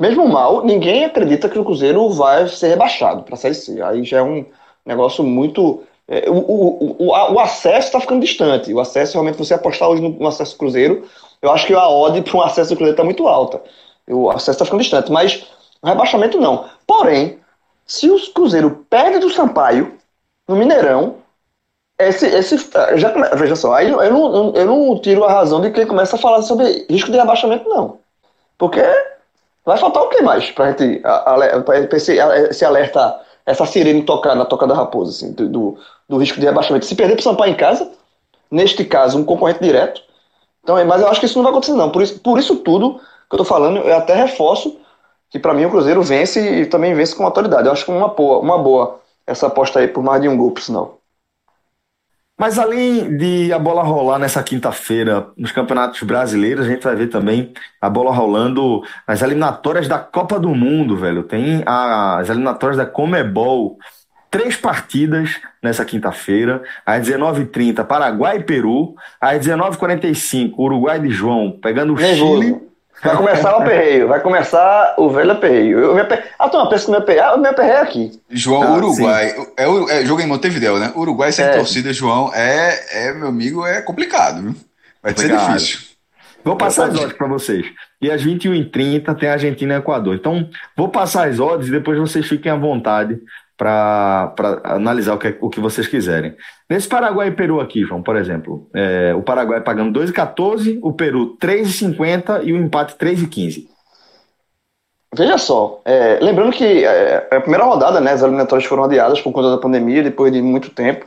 mesmo 0.00 0.26
mal, 0.28 0.64
ninguém 0.64 1.04
acredita 1.04 1.48
que 1.48 1.58
o 1.58 1.64
Cruzeiro 1.64 2.10
vai 2.10 2.48
ser 2.48 2.68
rebaixado 2.68 3.22
para 3.22 3.34
a 3.34 3.36
Série 3.36 3.54
C. 3.54 3.80
Aí 3.82 4.04
já 4.04 4.18
é 4.18 4.22
um 4.22 4.44
negócio 4.84 5.22
muito. 5.22 5.82
É, 6.06 6.28
o, 6.28 6.34
o, 6.34 6.96
o, 6.98 7.34
o, 7.34 7.40
acesso 7.40 7.86
está 7.86 8.00
ficando 8.00 8.20
distante. 8.20 8.72
O 8.72 8.80
acesso, 8.80 9.14
realmente, 9.14 9.38
você 9.38 9.54
apostar 9.54 9.88
hoje 9.88 10.02
no, 10.02 10.10
no 10.10 10.26
acesso 10.26 10.58
Cruzeiro, 10.58 11.04
eu 11.40 11.50
acho 11.50 11.66
que 11.66 11.74
a 11.74 11.88
odd 11.88 12.20
para 12.22 12.36
um 12.36 12.42
acesso 12.42 12.70
do 12.70 12.76
Cruzeiro 12.76 12.94
está 12.94 13.04
muito 13.04 13.26
alta. 13.26 13.62
O 14.08 14.28
acesso 14.30 14.50
está 14.50 14.64
ficando 14.64 14.82
distante. 14.82 15.10
Mas 15.10 15.46
rebaixamento 15.84 16.40
não. 16.40 16.66
Porém, 16.86 17.38
se 17.86 18.10
o 18.10 18.32
Cruzeiro 18.32 18.84
perde 18.88 19.18
do 19.18 19.30
Sampaio 19.30 19.94
no 20.48 20.56
Mineirão, 20.56 21.16
esse, 21.98 22.26
esse 22.26 22.56
já 22.96 23.10
veja 23.34 23.54
só, 23.54 23.74
aí 23.74 23.88
eu 23.88 24.12
não, 24.12 24.54
eu 24.54 24.66
não 24.66 24.98
tiro 24.98 25.24
a 25.24 25.32
razão 25.32 25.60
de 25.60 25.70
quem 25.70 25.86
começa 25.86 26.16
a 26.16 26.18
falar 26.18 26.42
sobre 26.42 26.86
risco 26.90 27.10
de 27.10 27.16
rebaixamento, 27.16 27.68
não. 27.68 27.98
Porque 28.58 28.82
vai 29.64 29.76
faltar 29.76 30.02
o 30.02 30.08
que 30.08 30.20
mais 30.20 30.50
pra 30.50 30.70
gente 30.72 31.00
pra 31.64 31.78
esse, 31.94 32.18
esse 32.50 32.64
alerta, 32.64 33.20
essa 33.46 33.64
sirene 33.64 34.02
tocar 34.02 34.34
na 34.34 34.44
toca 34.44 34.66
da 34.66 34.74
raposa, 34.74 35.10
assim, 35.10 35.32
do, 35.32 35.78
do 36.08 36.16
risco 36.18 36.40
de 36.40 36.46
rebaixamento. 36.46 36.86
Se 36.86 36.96
perder 36.96 37.14
pro 37.14 37.22
Sampaio 37.22 37.52
em 37.52 37.56
casa, 37.56 37.90
neste 38.50 38.84
caso, 38.84 39.18
um 39.18 39.24
concorrente 39.24 39.62
direto. 39.62 40.02
Então, 40.62 40.82
mas 40.86 41.00
eu 41.00 41.08
acho 41.08 41.20
que 41.20 41.26
isso 41.26 41.36
não 41.36 41.44
vai 41.44 41.52
acontecer, 41.52 41.74
não. 41.74 41.90
Por 41.90 42.02
isso, 42.02 42.18
por 42.20 42.38
isso 42.38 42.56
tudo 42.56 42.98
que 43.28 43.34
eu 43.34 43.38
tô 43.38 43.44
falando, 43.44 43.78
eu 43.78 43.96
até 43.96 44.14
reforço 44.14 44.78
que 45.34 45.38
para 45.40 45.52
mim 45.52 45.64
o 45.64 45.70
Cruzeiro 45.70 46.00
vence 46.00 46.60
e 46.60 46.64
também 46.64 46.94
vence 46.94 47.12
com 47.12 47.24
autoridade. 47.24 47.66
Eu 47.66 47.72
acho 47.72 47.84
que 47.84 47.90
uma 47.90 48.06
boa, 48.06 48.38
uma 48.38 48.56
boa 48.56 49.00
essa 49.26 49.48
aposta 49.48 49.80
aí 49.80 49.88
por 49.88 50.00
mais 50.00 50.22
de 50.22 50.28
um 50.28 50.36
gol, 50.36 50.52
por 50.52 50.62
sinal. 50.62 51.00
Mas 52.38 52.56
além 52.56 53.16
de 53.16 53.52
a 53.52 53.58
bola 53.58 53.82
rolar 53.82 54.20
nessa 54.20 54.44
quinta-feira 54.44 55.26
nos 55.36 55.50
campeonatos 55.50 56.00
brasileiros, 56.04 56.66
a 56.66 56.68
gente 56.68 56.84
vai 56.84 56.94
ver 56.94 57.08
também 57.08 57.52
a 57.80 57.90
bola 57.90 58.12
rolando 58.12 58.84
nas 59.08 59.22
eliminatórias 59.22 59.88
da 59.88 59.98
Copa 59.98 60.38
do 60.38 60.54
Mundo, 60.54 60.96
velho. 60.96 61.24
Tem 61.24 61.64
as 61.66 62.30
eliminatórias 62.30 62.76
da 62.76 62.86
Comebol. 62.86 63.76
Três 64.30 64.56
partidas 64.56 65.40
nessa 65.60 65.84
quinta-feira. 65.84 66.62
Às 66.86 67.08
19h30, 67.08 67.84
Paraguai 67.84 68.36
e 68.36 68.44
Peru. 68.44 68.94
Às 69.20 69.44
19h45, 69.44 70.54
Uruguai 70.56 71.00
de 71.00 71.10
João 71.10 71.58
pegando 71.60 71.94
o 71.94 71.98
Chile. 71.98 72.63
Vai 73.02 73.16
começar 73.16 73.52
o 73.58 73.62
aperreio, 73.62 74.08
vai 74.08 74.20
começar 74.20 74.94
o 74.96 75.10
velho 75.10 75.32
aperreio. 75.32 75.78
Eu, 75.78 75.98
eu, 75.98 76.06
ah, 76.38 76.48
tu 76.48 76.56
não 76.56 76.68
pensa 76.68 76.84
que 76.84 76.90
meu 76.90 77.00
aperreio, 77.00 77.24
ah, 77.24 77.34
o 77.34 77.38
meu 77.38 77.50
aperreio 77.50 77.76
é 77.76 77.80
aqui. 77.80 78.20
João, 78.30 78.62
ah, 78.62 78.76
Uruguai, 78.76 79.34
é, 79.56 79.98
é, 79.98 80.06
jogo 80.06 80.22
em 80.22 80.26
Montevideo, 80.26 80.78
né? 80.78 80.92
Uruguai 80.96 81.30
sem 81.30 81.44
é. 81.44 81.56
torcida, 81.56 81.92
João, 81.92 82.32
é, 82.34 83.08
é, 83.08 83.12
meu 83.12 83.28
amigo, 83.28 83.66
é 83.66 83.82
complicado, 83.82 84.40
viu? 84.40 84.54
Vai 85.02 85.12
Obrigado. 85.12 85.40
ser 85.40 85.52
difícil. 85.52 85.94
Vou 86.44 86.56
passar 86.56 86.90
as 86.90 86.98
odds 86.98 87.16
para 87.16 87.26
vocês. 87.26 87.66
E 88.00 88.10
às 88.10 88.22
21h30 88.22 89.18
tem 89.18 89.30
Argentina 89.30 89.74
e 89.74 89.78
Equador. 89.78 90.14
Então, 90.14 90.48
vou 90.76 90.88
passar 90.88 91.28
as 91.28 91.40
odds 91.40 91.68
e 91.68 91.70
depois 91.70 91.98
vocês 91.98 92.26
fiquem 92.26 92.52
à 92.52 92.56
vontade 92.56 93.18
para 93.56 94.34
analisar 94.64 95.14
o 95.14 95.18
que, 95.18 95.36
o 95.40 95.48
que 95.48 95.60
vocês 95.60 95.86
quiserem. 95.86 96.34
Nesse 96.68 96.88
Paraguai 96.88 97.28
e 97.28 97.32
Peru 97.32 97.60
aqui, 97.60 97.84
João, 97.84 98.02
por 98.02 98.16
exemplo, 98.16 98.68
é, 98.74 99.14
o 99.14 99.22
Paraguai 99.22 99.60
pagando 99.60 99.98
2,14, 100.00 100.78
o 100.82 100.92
Peru 100.92 101.36
3,50 101.38 102.44
e 102.44 102.52
o 102.52 102.56
empate 102.56 102.96
3,15. 102.96 103.68
Veja 105.16 105.38
só, 105.38 105.80
é, 105.84 106.18
lembrando 106.20 106.52
que 106.52 106.64
é, 106.64 107.28
é, 107.30 107.36
a 107.36 107.40
primeira 107.40 107.64
rodada, 107.64 108.00
né, 108.00 108.12
as 108.12 108.22
eliminatórias 108.22 108.66
foram 108.68 108.84
adiadas 108.84 109.20
por 109.20 109.32
conta 109.32 109.50
da 109.50 109.58
pandemia, 109.58 110.02
depois 110.02 110.32
de 110.32 110.42
muito 110.42 110.70
tempo. 110.70 111.06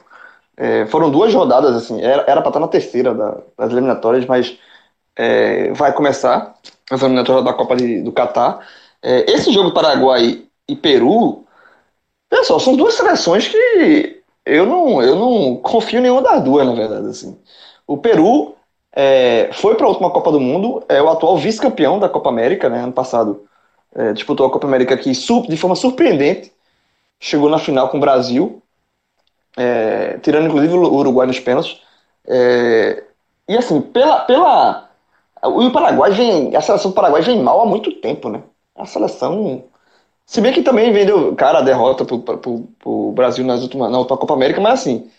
É, 0.56 0.86
foram 0.86 1.12
duas 1.12 1.34
rodadas, 1.34 1.76
assim, 1.76 2.02
era 2.02 2.24
para 2.24 2.48
estar 2.48 2.60
na 2.60 2.68
terceira 2.70 3.14
da, 3.14 3.38
das 3.58 3.72
eliminatórias, 3.72 4.26
mas 4.26 4.58
é, 5.16 5.74
vai 5.74 5.92
começar 5.92 6.56
as 6.90 7.02
eliminatórias 7.02 7.44
da 7.44 7.54
Copa 7.54 7.76
de, 7.76 8.02
do 8.02 8.14
Catar. 8.14 8.66
É, 9.04 9.30
esse 9.32 9.52
jogo 9.52 9.74
Paraguai 9.74 10.44
e 10.68 10.76
Peru 10.76 11.46
Pessoal, 12.30 12.60
são 12.60 12.76
duas 12.76 12.94
seleções 12.94 13.48
que 13.48 14.22
eu 14.46 14.66
não, 14.66 15.02
eu 15.02 15.16
não 15.16 15.58
confio 15.58 16.00
em 16.00 16.04
nenhuma 16.04 16.22
das 16.22 16.44
duas, 16.44 16.66
na 16.66 16.74
verdade. 16.74 17.08
Assim. 17.08 17.38
O 17.86 17.98
Peru 17.98 18.56
é, 18.94 19.50
foi 19.54 19.76
para 19.76 19.86
a 19.86 19.90
última 19.90 20.12
Copa 20.12 20.32
do 20.32 20.40
Mundo, 20.40 20.84
é 20.90 21.02
o 21.02 21.10
atual 21.10 21.38
vice-campeão 21.38 22.00
da 22.00 22.10
Copa 22.10 22.30
América, 22.30 22.70
né? 22.70 22.80
Ano 22.80 22.94
passado 22.94 23.48
é, 23.96 24.14
disputou 24.14 24.46
a 24.46 24.50
Copa 24.52 24.68
América 24.68 24.96
aqui 24.96 25.12
de 25.12 25.58
forma 25.58 25.76
surpreendente, 25.76 26.52
chegou 27.20 27.50
na 27.50 27.60
final 27.60 27.90
com 27.90 27.98
o 27.98 28.02
Brasil, 28.02 28.62
é, 29.56 30.18
tirando 30.20 30.48
inclusive 30.48 30.74
o 30.74 30.94
Uruguai 30.94 31.28
nos 31.28 31.40
pênaltis. 31.40 31.82
É, 32.28 33.04
e 33.48 33.58
assim, 33.58 33.82
pela, 33.82 34.20
pela. 34.22 34.90
O 35.44 35.72
Paraguai 35.72 36.12
vem. 36.12 36.56
A 36.56 36.62
seleção 36.62 36.92
do 36.92 36.96
Paraguai 36.96 37.22
vem 37.22 37.42
mal 37.42 37.62
há 37.62 37.66
muito 37.66 37.92
tempo, 37.94 38.30
né? 38.30 38.44
A 38.76 38.86
seleção 38.86 39.64
se 40.28 40.42
bem 40.42 40.52
que 40.52 40.62
também 40.62 40.92
vendeu, 40.92 41.34
cara, 41.36 41.60
a 41.60 41.62
derrota 41.62 42.04
pro, 42.04 42.20
pro, 42.20 42.68
pro 42.78 43.12
Brasil 43.14 43.46
nas 43.46 43.62
últimas, 43.62 43.90
na 43.90 43.98
última 43.98 44.18
Copa 44.18 44.34
América, 44.34 44.60
mas 44.60 44.82
assim, 44.82 45.10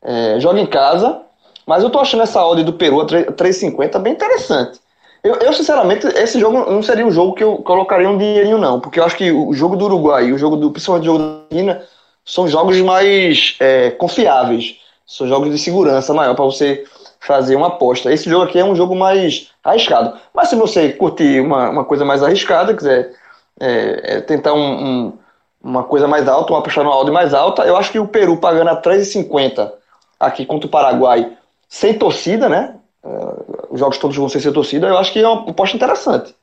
é, 0.00 0.38
joga 0.38 0.60
em 0.60 0.66
casa, 0.66 1.20
mas 1.66 1.82
eu 1.82 1.90
tô 1.90 1.98
achando 1.98 2.22
essa 2.22 2.46
odd 2.46 2.62
do 2.62 2.72
Peru 2.72 3.00
a 3.00 3.06
3,50 3.06 3.98
bem 3.98 4.12
interessante. 4.12 4.80
Eu, 5.22 5.34
eu, 5.34 5.52
sinceramente, 5.52 6.06
esse 6.06 6.38
jogo 6.38 6.70
não 6.70 6.80
seria 6.80 7.04
um 7.04 7.10
jogo 7.10 7.34
que 7.34 7.42
eu 7.42 7.56
colocaria 7.56 8.08
um 8.08 8.16
dinheirinho, 8.16 8.56
não, 8.56 8.78
porque 8.78 9.00
eu 9.00 9.04
acho 9.04 9.16
que 9.16 9.32
o 9.32 9.52
jogo 9.52 9.76
do 9.76 9.84
Uruguai 9.86 10.26
e 10.26 10.32
o 10.32 10.38
jogo 10.38 10.56
do, 10.56 10.70
principalmente 10.70 11.08
o 11.08 11.12
jogo 11.12 11.18
da 11.18 11.24
Argentina, 11.50 11.82
são 12.24 12.46
jogos 12.46 12.80
mais 12.80 13.56
é, 13.58 13.90
confiáveis, 13.90 14.76
são 15.04 15.26
jogos 15.26 15.50
de 15.50 15.58
segurança 15.58 16.14
maior 16.14 16.34
para 16.36 16.44
você 16.44 16.84
fazer 17.18 17.56
uma 17.56 17.66
aposta. 17.66 18.12
Esse 18.12 18.30
jogo 18.30 18.44
aqui 18.44 18.60
é 18.60 18.64
um 18.64 18.76
jogo 18.76 18.94
mais 18.94 19.48
arriscado. 19.62 20.16
Mas 20.32 20.48
se 20.48 20.56
você 20.56 20.92
curtir 20.92 21.40
uma, 21.40 21.68
uma 21.70 21.84
coisa 21.84 22.04
mais 22.04 22.22
arriscada, 22.22 22.74
quiser 22.74 23.12
é, 23.60 24.16
é 24.16 24.20
tentar 24.20 24.54
um, 24.54 24.58
um, 24.58 25.18
uma 25.62 25.84
coisa 25.84 26.08
mais 26.08 26.28
alta, 26.28 26.52
uma 26.52 26.58
apostar 26.58 26.84
no 26.84 26.90
áudio 26.90 27.12
mais 27.12 27.32
alta. 27.32 27.62
Eu 27.62 27.76
acho 27.76 27.92
que 27.92 27.98
o 27.98 28.08
Peru 28.08 28.36
pagando 28.36 28.70
a 28.70 28.80
3,50 28.80 29.72
aqui 30.18 30.46
contra 30.46 30.66
o 30.66 30.70
Paraguai, 30.70 31.36
sem 31.68 31.98
torcida, 31.98 32.48
né? 32.48 32.76
Uh, 33.02 33.68
os 33.70 33.80
jogos 33.80 33.98
todos 33.98 34.16
vão 34.16 34.28
ser 34.28 34.40
sem 34.40 34.52
torcida, 34.52 34.86
eu 34.86 34.98
acho 34.98 35.12
que 35.12 35.18
é 35.18 35.26
uma 35.26 35.50
aposta 35.50 35.76
interessante. 35.76 36.34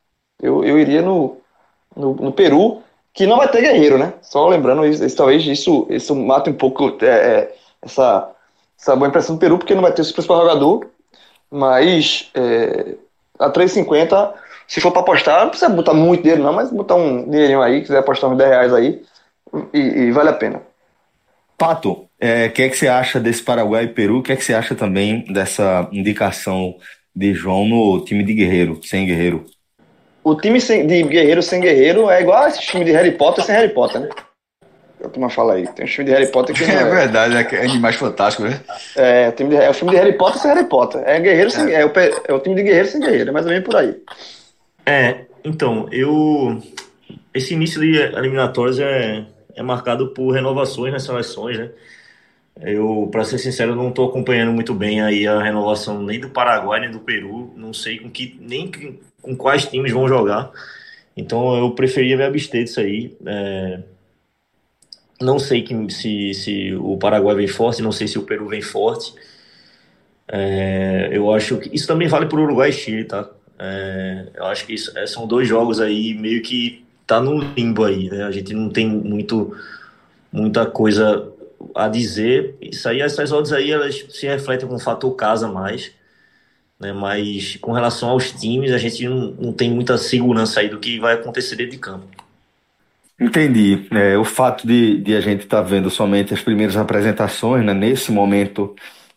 Eu, 0.41 0.63
eu 0.63 0.77
iria 0.79 1.01
no, 1.01 1.37
no, 1.95 2.13
no, 2.15 2.31
Peru, 2.31 2.81
que 3.13 3.25
não 3.25 3.37
vai 3.37 3.47
ter 3.47 3.61
guerreiro, 3.61 3.97
né? 3.97 4.13
Só 4.21 4.47
lembrando, 4.47 4.85
isso, 4.85 5.03
isso 5.05 5.15
talvez 5.15 5.45
isso, 5.45 5.87
isso 5.89 6.15
mate 6.15 6.49
um 6.49 6.53
pouco 6.53 6.97
é, 7.01 7.05
é, 7.05 7.55
essa, 7.81 8.31
essa 8.77 8.95
boa 8.95 9.07
impressão 9.07 9.35
do 9.35 9.39
Peru, 9.39 9.57
porque 9.57 9.75
não 9.75 9.81
vai 9.81 9.93
ter 9.93 10.01
o 10.01 10.13
principal 10.13 10.41
jogador, 10.41 10.89
mas 11.49 12.29
é, 12.33 12.95
a 13.37 13.49
3,50 13.49 14.33
se 14.69 14.79
for 14.79 14.91
para 14.91 15.01
apostar, 15.01 15.41
não 15.41 15.49
precisa 15.49 15.69
botar 15.69 15.95
muito 15.95 16.21
dinheiro, 16.21 16.43
não, 16.43 16.53
mas 16.53 16.71
botar 16.71 16.93
um 16.93 17.27
dinheirinho 17.27 17.59
aí, 17.59 17.81
quiser 17.81 17.97
apostar 17.97 18.29
uns 18.29 18.37
10 18.37 18.49
reais 18.49 18.73
aí, 18.73 19.01
e, 19.73 19.79
e 19.79 20.11
vale 20.11 20.29
a 20.29 20.33
pena. 20.33 20.61
Pato, 21.57 21.91
o 21.91 22.07
é, 22.19 22.49
que 22.49 22.61
é 22.61 22.69
que 22.69 22.77
você 22.77 22.87
acha 22.87 23.19
desse 23.19 23.41
Paraguai 23.41 23.85
e 23.85 23.87
Peru? 23.87 24.19
O 24.19 24.23
que 24.23 24.31
é 24.31 24.35
que 24.35 24.45
você 24.45 24.53
acha 24.53 24.75
também 24.75 25.25
dessa 25.25 25.89
indicação 25.91 26.75
de 27.15 27.33
João 27.33 27.65
no 27.65 28.05
time 28.05 28.23
de 28.23 28.33
Guerreiro, 28.33 28.79
sem 28.83 29.07
Guerreiro? 29.07 29.43
O 30.23 30.35
time 30.35 30.61
sem, 30.61 30.85
de 30.85 31.01
Guerreiro 31.01 31.41
sem 31.41 31.59
Guerreiro 31.59 32.07
é 32.07 32.21
igual 32.21 32.47
esse 32.47 32.61
time 32.61 32.85
de 32.85 32.91
Harry 32.91 33.11
Potter 33.13 33.43
sem 33.43 33.55
Harry 33.55 33.73
Potter, 33.73 34.01
né? 34.01 34.09
É 35.01 35.07
o 35.07 35.09
turma 35.09 35.29
fala 35.29 35.55
aí. 35.55 35.65
Tem 35.69 35.85
um 35.85 35.87
filme 35.87 36.11
de 36.11 36.15
Harry 36.15 36.31
Potter 36.31 36.55
que. 36.55 36.63
É, 36.69 36.75
é, 36.75 36.85
verdade, 36.85 37.55
é 37.55 37.61
animais 37.61 37.95
fantásticos, 37.95 38.51
né? 38.51 38.59
É, 38.95 39.29
o, 39.29 39.31
time 39.31 39.49
de, 39.49 39.55
é 39.55 39.69
o 39.69 39.73
filme 39.73 39.93
de 39.93 39.99
Harry 39.99 40.13
Potter 40.13 40.41
sem 40.41 40.53
Harry 40.53 40.65
Potter. 40.65 41.01
É 41.05 41.19
Guerreiro 41.19 41.49
sem 41.49 41.73
é. 41.73 41.81
É, 41.81 41.85
o, 41.85 41.91
é 42.27 42.33
o 42.33 42.39
time 42.39 42.55
de 42.55 42.63
Guerreiro 42.63 42.87
sem 42.87 43.01
Guerreiro, 43.01 43.29
é 43.29 43.33
mais 43.33 43.45
ou 43.45 43.51
menos 43.51 43.65
por 43.65 43.75
aí. 43.75 43.95
É, 44.89 45.27
então, 45.43 45.87
eu. 45.91 46.63
Esse 47.31 47.53
início 47.53 47.79
de 47.79 47.95
eliminatórias 47.95 48.79
é, 48.79 49.23
é 49.55 49.61
marcado 49.61 50.07
por 50.15 50.31
renovações 50.31 50.91
nas 50.91 51.03
seleções, 51.03 51.59
né? 51.59 51.69
Eu, 52.61 53.07
para 53.11 53.23
ser 53.23 53.37
sincero, 53.37 53.75
não 53.75 53.89
estou 53.89 54.09
acompanhando 54.09 54.51
muito 54.51 54.73
bem 54.73 54.99
aí 55.01 55.27
a 55.27 55.41
renovação 55.43 56.01
nem 56.03 56.19
do 56.19 56.29
Paraguai 56.31 56.79
nem 56.81 56.91
do 56.91 56.99
Peru. 56.99 57.53
Não 57.55 57.71
sei 57.71 57.99
com 57.99 58.09
que 58.09 58.35
nem 58.41 58.71
com 59.21 59.35
quais 59.35 59.65
times 59.67 59.93
vão 59.93 60.07
jogar. 60.07 60.51
Então 61.15 61.55
eu 61.57 61.71
preferia 61.71 62.17
me 62.17 62.23
abster 62.23 62.63
disso 62.63 62.79
aí. 62.79 63.15
É... 63.25 63.79
Não 65.21 65.37
sei 65.39 65.61
que, 65.63 65.91
se, 65.91 66.33
se 66.33 66.73
o 66.75 66.97
Paraguai 66.97 67.35
vem 67.35 67.47
forte, 67.47 67.81
não 67.81 67.91
sei 67.91 68.07
se 68.07 68.17
o 68.17 68.23
Peru 68.23 68.47
vem 68.47 68.61
forte. 68.61 69.13
É... 70.27 71.09
Eu 71.11 71.31
acho 71.33 71.57
que 71.59 71.73
isso 71.75 71.87
também 71.87 72.07
vale 72.07 72.25
para 72.25 72.39
o 72.39 72.43
Uruguai 72.43 72.69
e 72.69 72.73
Chile, 72.73 73.05
tá? 73.05 73.29
É, 73.59 74.27
eu 74.35 74.45
acho 74.45 74.65
que 74.65 74.73
isso, 74.73 74.97
é, 74.97 75.05
são 75.05 75.27
dois 75.27 75.47
jogos 75.47 75.81
aí 75.81 76.13
meio 76.13 76.41
que 76.41 76.85
tá 77.05 77.19
no 77.19 77.39
limbo 77.39 77.83
aí, 77.83 78.09
né? 78.09 78.23
A 78.23 78.31
gente 78.31 78.53
não 78.53 78.69
tem 78.69 78.87
muito, 78.87 79.53
muita 80.31 80.65
coisa 80.65 81.27
a 81.75 81.89
dizer. 81.89 82.55
Isso 82.61 82.87
aí, 82.87 83.01
essas 83.01 83.31
odds 83.31 83.51
aí, 83.51 83.71
elas 83.71 84.05
se 84.09 84.25
refletem 84.25 84.67
com 84.67 84.75
o 84.75 84.79
fator 84.79 85.13
casa 85.15 85.47
mais, 85.47 85.91
né? 86.79 86.93
Mas 86.93 87.57
com 87.57 87.73
relação 87.73 88.09
aos 88.09 88.31
times, 88.31 88.71
a 88.71 88.77
gente 88.77 89.07
não, 89.07 89.31
não 89.31 89.53
tem 89.53 89.69
muita 89.69 89.97
segurança 89.97 90.61
aí 90.61 90.69
do 90.69 90.79
que 90.79 90.99
vai 90.99 91.15
acontecer 91.15 91.55
dentro 91.57 91.73
de 91.73 91.79
campo. 91.79 92.07
Entendi. 93.19 93.85
É, 93.91 94.17
o 94.17 94.23
fato 94.23 94.65
de, 94.65 94.97
de 94.99 95.15
a 95.15 95.19
gente 95.19 95.43
estar 95.43 95.61
tá 95.61 95.67
vendo 95.67 95.89
somente 95.89 96.33
as 96.33 96.41
primeiras 96.41 96.77
apresentações, 96.77 97.65
né, 97.65 97.73
nesse 97.73 98.11
momento 98.11 98.73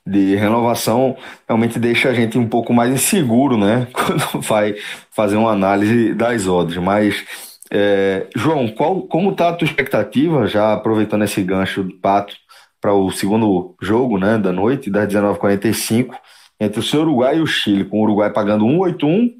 de 0.06 0.35
renovação 0.35 1.16
realmente 1.47 1.78
deixa 1.78 2.09
a 2.09 2.14
gente 2.14 2.37
um 2.37 2.49
pouco 2.49 2.73
mais 2.73 2.92
inseguro, 2.92 3.56
né? 3.56 3.87
Quando 3.94 4.40
vai 4.42 4.75
fazer 5.11 5.37
uma 5.37 5.52
análise 5.52 6.14
das 6.14 6.47
odds. 6.47 6.76
Mas, 6.76 7.25
é, 7.71 8.26
João, 8.35 8.68
qual, 8.68 9.02
como 9.02 9.30
está 9.30 9.49
a 9.49 9.52
tua 9.52 9.66
expectativa, 9.66 10.47
já 10.47 10.73
aproveitando 10.73 11.25
esse 11.25 11.42
gancho 11.42 11.85
do 11.85 11.94
Pato, 11.94 12.35
para 12.82 12.92
o 12.92 13.12
segundo 13.12 13.76
jogo 13.80 14.18
né, 14.18 14.37
da 14.37 14.50
noite, 14.50 14.90
das 14.90 15.06
19h45, 15.06 16.16
entre 16.59 16.80
o 16.80 16.82
seu 16.82 17.02
Uruguai 17.02 17.37
e 17.38 17.40
o 17.40 17.47
Chile, 17.47 17.85
com 17.85 18.00
o 18.00 18.02
Uruguai 18.02 18.30
pagando 18.32 18.64
1,81, 18.64 19.30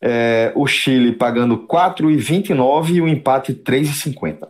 é, 0.00 0.50
o 0.56 0.66
Chile 0.66 1.12
pagando 1.12 1.66
4,29 1.66 2.94
e 2.94 3.00
o 3.02 3.06
empate 3.06 3.52
3,50. 3.52 4.48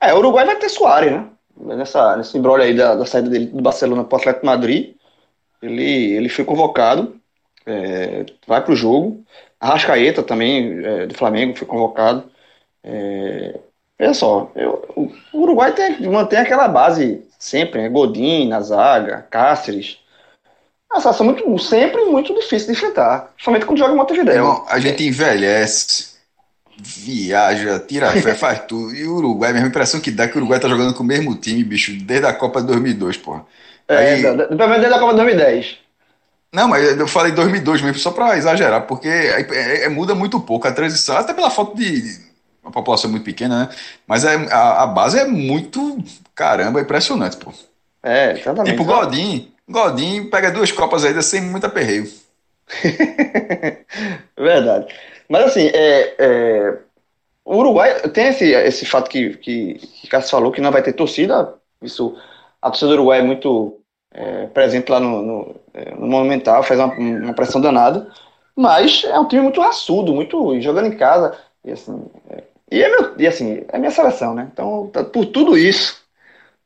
É, 0.00 0.14
o 0.14 0.18
Uruguai 0.18 0.46
vai 0.46 0.56
ter 0.56 0.68
Soares, 0.68 1.10
né? 1.10 1.26
Nessa, 1.58 2.16
nesse 2.16 2.36
embrolho 2.36 2.62
aí 2.62 2.74
da, 2.74 2.94
da 2.94 3.06
saída 3.06 3.30
dele 3.30 3.46
do 3.46 3.62
Barcelona 3.62 4.04
para 4.04 4.16
o 4.16 4.20
Atlético 4.20 4.46
Madrid, 4.46 4.94
ele, 5.62 6.12
ele 6.14 6.28
foi 6.28 6.44
convocado, 6.44 7.16
é, 7.64 8.26
vai 8.46 8.62
para 8.62 8.72
o 8.72 8.76
jogo. 8.76 9.24
A 9.60 9.70
Rascaeta 9.70 10.22
também, 10.22 10.84
é, 10.84 11.06
do 11.06 11.14
Flamengo, 11.14 11.56
foi 11.56 11.66
convocado. 11.66 12.24
É, 12.84 13.58
olha 14.00 14.14
só, 14.14 14.50
eu, 14.54 14.86
o 15.32 15.40
Uruguai 15.40 15.72
tem, 15.72 16.00
mantém 16.08 16.38
aquela 16.38 16.68
base 16.68 17.24
sempre, 17.38 17.82
né? 17.82 17.88
Godin 17.88 18.48
na 18.48 18.60
zaga, 18.60 19.26
Cáceres. 19.30 19.98
Uma 20.90 21.00
situação 21.00 21.26
muito, 21.26 21.58
sempre 21.58 22.04
muito 22.04 22.32
difícil 22.34 22.68
de 22.68 22.72
enfrentar, 22.72 23.32
principalmente 23.34 23.66
quando 23.66 23.78
joga 23.78 23.92
em 23.92 23.96
Montevideo. 23.96 24.64
a 24.68 24.78
gente 24.78 25.04
envelhece. 25.04 26.15
Viaja, 26.78 27.78
tira 27.80 28.10
fé, 28.12 28.34
faz 28.36 28.60
tudo. 28.66 28.94
E 28.94 29.06
o 29.06 29.16
Uruguai, 29.16 29.50
a 29.50 29.54
mesma 29.54 29.68
impressão 29.68 30.00
que 30.00 30.10
dá 30.10 30.24
é 30.24 30.28
que 30.28 30.34
o 30.34 30.38
Uruguai 30.38 30.60
tá 30.60 30.68
jogando 30.68 30.94
com 30.94 31.02
o 31.02 31.06
mesmo 31.06 31.34
time, 31.34 31.64
bicho, 31.64 31.92
desde 32.02 32.26
a 32.26 32.32
Copa 32.32 32.60
de 32.60 32.66
2002, 32.68 33.16
porra. 33.16 33.44
É, 33.88 34.14
Aí... 34.14 34.22
pelo 34.22 34.58
menos 34.58 34.80
desde 34.80 34.94
a 34.94 34.98
Copa 34.98 35.12
de 35.12 35.22
2010. 35.22 35.78
Não, 36.52 36.68
mas 36.68 36.98
eu 36.98 37.06
falei 37.06 37.32
2002 37.32 37.82
mesmo, 37.82 37.98
só 37.98 38.10
para 38.10 38.36
exagerar, 38.38 38.86
porque 38.86 39.08
é, 39.08 39.40
é, 39.42 39.84
é, 39.84 39.88
muda 39.88 40.14
muito 40.14 40.40
pouco 40.40 40.66
a 40.66 40.72
transição, 40.72 41.16
até 41.16 41.34
pela 41.34 41.50
falta 41.50 41.76
de. 41.76 42.24
A 42.64 42.70
população 42.70 43.10
muito 43.10 43.22
pequena, 43.22 43.60
né? 43.60 43.68
Mas 44.06 44.24
é, 44.24 44.34
a, 44.50 44.82
a 44.82 44.86
base 44.86 45.18
é 45.18 45.24
muito. 45.24 46.02
Caramba, 46.34 46.80
impressionante, 46.80 47.36
pô. 47.36 47.52
É, 48.02 48.32
exatamente. 48.32 48.70
Tipo, 48.70 48.84
Godin. 48.84 49.52
Godin 49.68 50.30
pega 50.30 50.50
duas 50.50 50.72
copas 50.72 51.04
ainda 51.04 51.22
sem 51.22 51.40
muito 51.40 51.66
aperreio. 51.66 52.10
Verdade. 54.36 54.86
Mas 55.28 55.44
assim, 55.46 55.68
é, 55.68 56.14
é, 56.18 56.78
o 57.44 57.56
Uruguai 57.58 58.00
tem 58.10 58.28
esse, 58.28 58.44
esse 58.52 58.84
fato 58.84 59.08
que, 59.08 59.36
que, 59.38 59.74
que 59.74 60.08
Cássio 60.08 60.30
falou, 60.32 60.52
que 60.52 60.60
não 60.60 60.72
vai 60.72 60.82
ter 60.82 60.92
torcida. 60.92 61.54
Isso, 61.80 62.16
a 62.60 62.70
torcida 62.70 62.88
do 62.88 62.94
Uruguai 62.94 63.20
é 63.20 63.22
muito 63.22 63.80
é, 64.12 64.46
presente 64.46 64.90
lá 64.90 64.98
no, 64.98 65.22
no, 65.22 65.56
é, 65.74 65.94
no, 65.94 66.06
Monumental, 66.06 66.62
faz 66.62 66.80
uma, 66.80 66.92
uma, 66.94 67.34
pressão 67.34 67.60
danada. 67.60 68.10
Mas 68.54 69.04
é 69.04 69.18
um 69.18 69.28
time 69.28 69.42
muito 69.42 69.60
raçudo, 69.60 70.14
muito 70.14 70.60
jogando 70.60 70.86
em 70.86 70.96
casa. 70.96 71.38
E 71.64 71.72
assim, 71.72 72.04
é, 72.30 72.42
e, 72.70 72.82
é 72.82 72.88
meu, 72.88 73.14
e 73.18 73.26
assim, 73.26 73.64
é 73.68 73.78
minha 73.78 73.90
seleção, 73.90 74.34
né? 74.34 74.48
Então, 74.52 74.88
tá, 74.92 75.04
por 75.04 75.26
tudo 75.26 75.56
isso, 75.58 76.02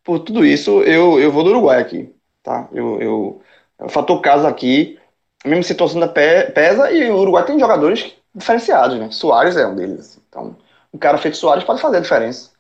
por 0.04 0.20
tudo 0.20 0.44
isso, 0.44 0.82
eu, 0.82 1.20
eu 1.20 1.32
vou 1.32 1.44
do 1.44 1.50
Uruguai 1.50 1.80
aqui. 1.80 2.14
Tá? 2.42 2.68
Eu, 2.72 3.00
eu, 3.02 3.42
o 3.80 3.88
fator 3.88 4.20
casa 4.20 4.48
aqui, 4.48 4.98
mesmo 5.44 5.64
se 5.64 5.74
torcendo 5.74 6.08
pesa, 6.08 6.90
e 6.92 7.10
o 7.10 7.18
Uruguai 7.18 7.44
tem 7.44 7.58
jogadores 7.58 8.14
diferenciados, 8.34 8.99
né? 8.99 9.08
Soares 9.10 9.56
é 9.56 9.66
um 9.66 9.75
deles. 9.75 10.00
Assim. 10.00 10.20
Então, 10.28 10.56
um 10.92 10.99
cara 10.99 11.18
feito 11.18 11.37
Soares 11.37 11.64
pode 11.64 11.80
fazer 11.80 11.99
a 11.99 12.00
diferença. 12.00 12.50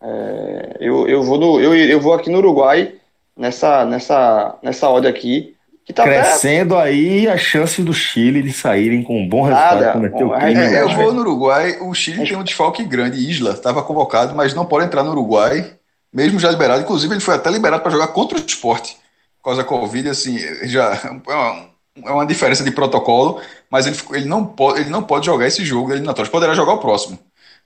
É, 0.00 0.76
eu, 0.80 1.08
eu, 1.08 1.22
vou 1.22 1.38
do, 1.38 1.60
eu, 1.60 1.74
eu 1.74 2.00
vou 2.00 2.14
aqui 2.14 2.30
no 2.30 2.38
Uruguai 2.38 2.94
nessa, 3.36 3.84
nessa, 3.84 4.56
nessa 4.62 4.88
ordem 4.88 5.10
aqui. 5.10 5.54
Que 5.84 5.92
tá 5.92 6.02
Crescendo 6.02 6.76
até... 6.76 6.88
aí 6.88 7.28
a 7.28 7.38
chance 7.38 7.80
do 7.80 7.94
Chile 7.94 8.42
de 8.42 8.52
saírem 8.52 9.04
com 9.04 9.20
um 9.20 9.28
bom 9.28 9.42
resultado. 9.42 9.80
Nada, 9.80 10.08
bom, 10.08 10.34
é, 10.34 10.52
é, 10.52 10.82
eu 10.82 10.88
vou 10.88 11.12
no 11.12 11.20
Uruguai, 11.20 11.78
o 11.80 11.94
Chile 11.94 12.26
tem 12.26 12.36
um 12.36 12.42
desfalque 12.42 12.82
grande. 12.82 13.20
Isla 13.30 13.52
estava 13.52 13.82
convocado, 13.84 14.34
mas 14.34 14.52
não 14.52 14.66
pode 14.66 14.86
entrar 14.86 15.04
no 15.04 15.12
Uruguai, 15.12 15.74
mesmo 16.12 16.40
já 16.40 16.50
liberado. 16.50 16.82
Inclusive, 16.82 17.14
ele 17.14 17.20
foi 17.20 17.36
até 17.36 17.50
liberado 17.50 17.82
para 17.82 17.92
jogar 17.92 18.08
contra 18.08 18.36
o 18.36 18.40
esporte. 18.44 18.96
Por 19.38 19.44
causa 19.44 19.62
da 19.62 19.68
Covid, 19.68 20.08
assim, 20.08 20.36
já 20.64 20.92
é 22.04 22.10
uma, 22.10 22.26
diferença 22.26 22.64
de 22.64 22.70
protocolo, 22.70 23.40
mas 23.70 23.86
ele, 23.86 23.96
ele, 24.12 24.24
não 24.26 24.44
pode, 24.44 24.80
ele 24.80 24.90
não 24.90 25.02
pode 25.02 25.26
jogar 25.26 25.46
esse 25.46 25.64
jogo 25.64 25.92
eliminatório. 25.92 26.30
Poderá 26.30 26.54
jogar 26.54 26.74
o 26.74 26.78
próximo. 26.78 27.18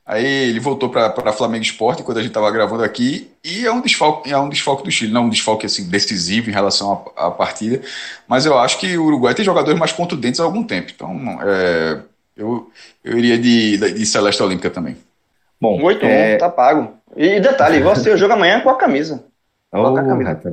Aí 0.04 0.25
ele 0.25 0.58
voltou 0.58 0.88
para 0.88 1.32
Flamengo 1.32 1.62
Esporte 1.62 2.02
quando 2.02 2.18
a 2.18 2.20
gente 2.20 2.30
estava 2.30 2.50
gravando 2.50 2.82
aqui 2.82 3.30
e 3.44 3.64
é 3.64 3.72
um 3.72 3.80
desfalque, 3.80 4.32
é 4.32 4.37
um 4.37 4.49
desfalque 4.49 4.82
do 4.82 4.90
Chile, 4.90 5.12
não 5.12 5.26
um 5.26 5.30
desfalque 5.30 5.66
assim 5.66 5.88
decisivo 5.88 6.50
em 6.50 6.52
relação 6.52 7.12
à, 7.16 7.26
à, 7.26 7.30
partida, 7.30 7.80
mas 8.26 8.44
eu 8.44 8.58
acho 8.58 8.78
que 8.78 8.96
o 8.99 9.04
Uruguai 9.04 9.34
tem 9.34 9.44
jogadores 9.44 9.78
mais 9.78 9.92
contundentes 9.92 10.40
há 10.40 10.42
algum 10.42 10.64
tempo, 10.64 10.90
então 10.92 11.38
é, 11.42 12.00
eu, 12.37 12.68
eu 13.04 13.18
iria 13.18 13.38
de, 13.38 13.76
de 13.76 14.06
Celeste 14.06 14.42
Olímpica 14.42 14.70
também. 14.70 14.96
Bom, 15.60 15.80
8 15.80 16.04
é... 16.04 16.37
tá 16.38 16.49
pago. 16.49 16.94
E 17.16 17.38
detalhe, 17.38 17.80
você 17.80 18.16
joga 18.16 18.34
amanhã 18.34 18.60
com 18.60 18.70
a 18.70 18.76
camisa. 18.76 19.22
Oh, 19.72 19.94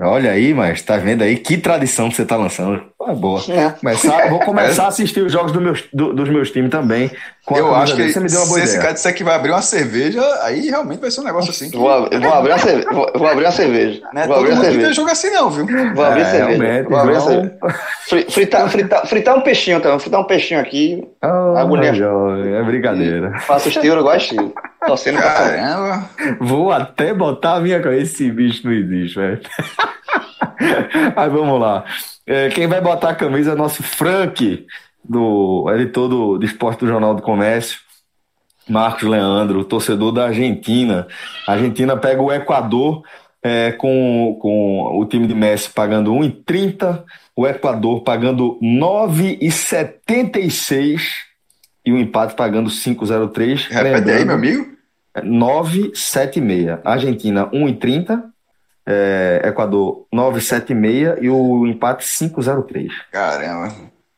olha 0.04 0.32
aí, 0.32 0.54
mas 0.54 0.84
tá 0.84 0.98
vendo 0.98 1.24
aí 1.24 1.38
que 1.38 1.58
tradição 1.58 2.10
que 2.10 2.16
você 2.16 2.26
tá 2.26 2.36
lançando. 2.36 2.84
Ah, 3.08 3.14
boa. 3.14 3.42
É. 3.50 3.70
Começar, 3.70 4.30
vou 4.30 4.40
começar 4.40 4.84
a 4.86 4.88
assistir 4.90 5.22
os 5.22 5.32
jogos 5.32 5.54
do 5.54 5.62
meus, 5.62 5.86
do, 5.94 6.14
dos 6.14 6.28
meus 6.28 6.52
times 6.52 6.70
também. 6.70 7.10
eu 7.50 7.74
acho 7.74 7.96
que 7.96 8.12
você 8.12 8.20
me 8.20 8.28
deu 8.28 8.40
uma 8.40 8.48
boa 8.48 8.60
se 8.60 8.66
ideia. 8.66 8.76
esse 8.76 8.82
cara 8.82 8.94
disser 8.94 9.16
que 9.16 9.24
vai 9.24 9.36
abrir 9.36 9.52
uma 9.52 9.62
cerveja, 9.62 10.22
aí 10.42 10.70
realmente 10.70 11.00
vai 11.00 11.10
ser 11.10 11.22
um 11.22 11.24
negócio 11.24 11.50
assim. 11.50 11.72
Que... 11.72 11.78
Vou, 11.78 11.88
vou, 11.88 12.34
abrir 12.34 12.52
uma 12.52 12.60
cerveja. 12.60 12.92
Vou, 12.92 13.12
vou 13.16 13.28
abrir 13.28 13.46
uma 13.46 13.52
cerveja. 13.52 14.02
Não 14.14 14.22
é 14.22 14.28
vou 14.28 14.36
todo 14.36 14.56
mundo 14.56 14.62
que 14.62 14.94
jogo 14.94 15.10
assim, 15.10 15.30
não, 15.30 15.50
viu? 15.50 15.66
Vou 15.96 16.04
abrir 16.04 16.22
é, 16.22 16.26
cerveja. 16.26 16.86
Vou 16.90 16.98
abrir 16.98 17.22
cerveja. 17.22 17.58
Fritar, 18.30 18.70
fritar, 18.70 19.08
fritar 19.08 19.38
um 19.38 19.42
peixinho 19.42 19.80
também. 19.80 20.00
Fritar 20.00 20.20
um 20.20 20.26
peixinho 20.26 20.60
aqui. 20.60 21.08
Oh, 21.24 21.58
agonia. 21.58 21.94
É 22.60 22.64
brincadeira. 22.64 23.40
Faço 23.40 23.70
estilo, 23.70 24.02
igual 24.02 24.18
estilo. 24.18 24.54
Torcendo 24.86 25.18
Caramba. 25.18 26.10
Vou 26.40 26.72
até 26.72 27.14
botar 27.14 27.56
a 27.56 27.62
minha 27.62 27.82
cabeça. 27.82 28.04
Esse 28.04 28.32
bicho 28.32 28.66
não 28.66 28.74
existe, 28.74 29.16
velho. 29.16 29.42
Aí 31.16 31.30
vamos 31.30 31.60
lá. 31.60 31.86
É, 32.26 32.50
quem 32.50 32.66
vai 32.68 32.82
botar 32.82 33.10
a 33.10 33.16
camisa 33.16 33.52
é 33.52 33.56
nosso 33.56 33.84
Frank, 33.84 34.66
do 35.04 35.70
editor 35.74 36.10
do, 36.10 36.38
do 36.38 36.46
Esporte 36.46 36.80
do 36.80 36.88
Jornal 36.88 37.16
do 37.16 37.22
Comércio. 37.22 37.80
Marcos 38.68 39.08
Leandro, 39.08 39.64
torcedor 39.64 40.12
da 40.12 40.26
Argentina. 40.26 41.08
A 41.48 41.54
Argentina 41.54 41.96
pega 41.96 42.22
o 42.22 42.34
Equador 42.34 43.02
é, 43.42 43.72
com, 43.72 44.38
com 44.42 45.00
o 45.00 45.06
time 45.06 45.26
de 45.26 45.34
Messi 45.34 45.70
pagando 45.70 46.12
1,30, 46.12 47.06
o 47.36 47.48
Equador 47.48 48.04
pagando 48.04 48.60
9,76 48.62 51.02
e 51.86 51.94
o 51.94 51.98
empate 51.98 52.36
pagando 52.36 52.70
5,03. 52.70 53.70
Repete 53.70 54.12
aí, 54.12 54.26
meu 54.26 54.36
amigo. 54.36 54.76
9,76. 55.16 56.82
Argentina 56.84 57.48
1,30, 57.48 58.22
é, 58.88 59.42
Equador 59.44 60.08
976 60.14 61.22
e 61.22 61.30
o 61.30 61.68
empate 61.68 62.08
503. 62.08 62.90
Caramba. 63.12 63.76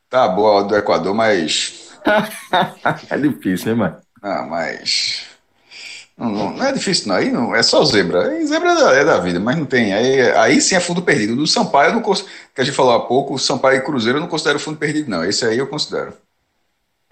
Tá 0.08 0.28
boa 0.28 0.62
do 0.62 0.76
Equador, 0.76 1.12
mas. 1.12 1.98
é 3.10 3.18
difícil, 3.18 3.72
hein, 3.72 3.78
mano? 3.78 3.96
Ah, 4.22 4.46
mas. 4.48 5.26
Não, 6.16 6.30
não, 6.30 6.56
não, 6.56 6.64
é 6.64 6.72
difícil, 6.72 7.08
não. 7.08 7.16
Aí 7.16 7.32
não, 7.32 7.54
é 7.54 7.62
só 7.62 7.84
zebra. 7.84 8.28
Aí 8.28 8.46
zebra 8.46 8.70
é 8.70 8.74
da, 8.74 8.92
é 8.94 9.04
da, 9.04 9.18
vida, 9.18 9.40
mas 9.40 9.56
não 9.56 9.64
tem. 9.64 9.92
Aí, 9.92 10.20
aí 10.32 10.60
sim 10.60 10.76
é 10.76 10.80
fundo 10.80 11.02
perdido. 11.02 11.34
Do 11.34 11.46
Sampaio, 11.46 11.90
eu 11.90 11.94
não 11.94 12.02
que 12.02 12.60
a 12.60 12.64
gente 12.64 12.74
falou 12.74 12.94
há 12.94 13.06
pouco, 13.06 13.34
o 13.34 13.38
Sampaio 13.38 13.78
e 13.78 13.82
Cruzeiro 13.82 14.18
eu 14.18 14.20
não 14.20 14.28
considero 14.28 14.60
fundo 14.60 14.78
perdido, 14.78 15.10
não. 15.10 15.24
Esse 15.24 15.46
aí 15.46 15.58
eu 15.58 15.66
considero. 15.66 16.12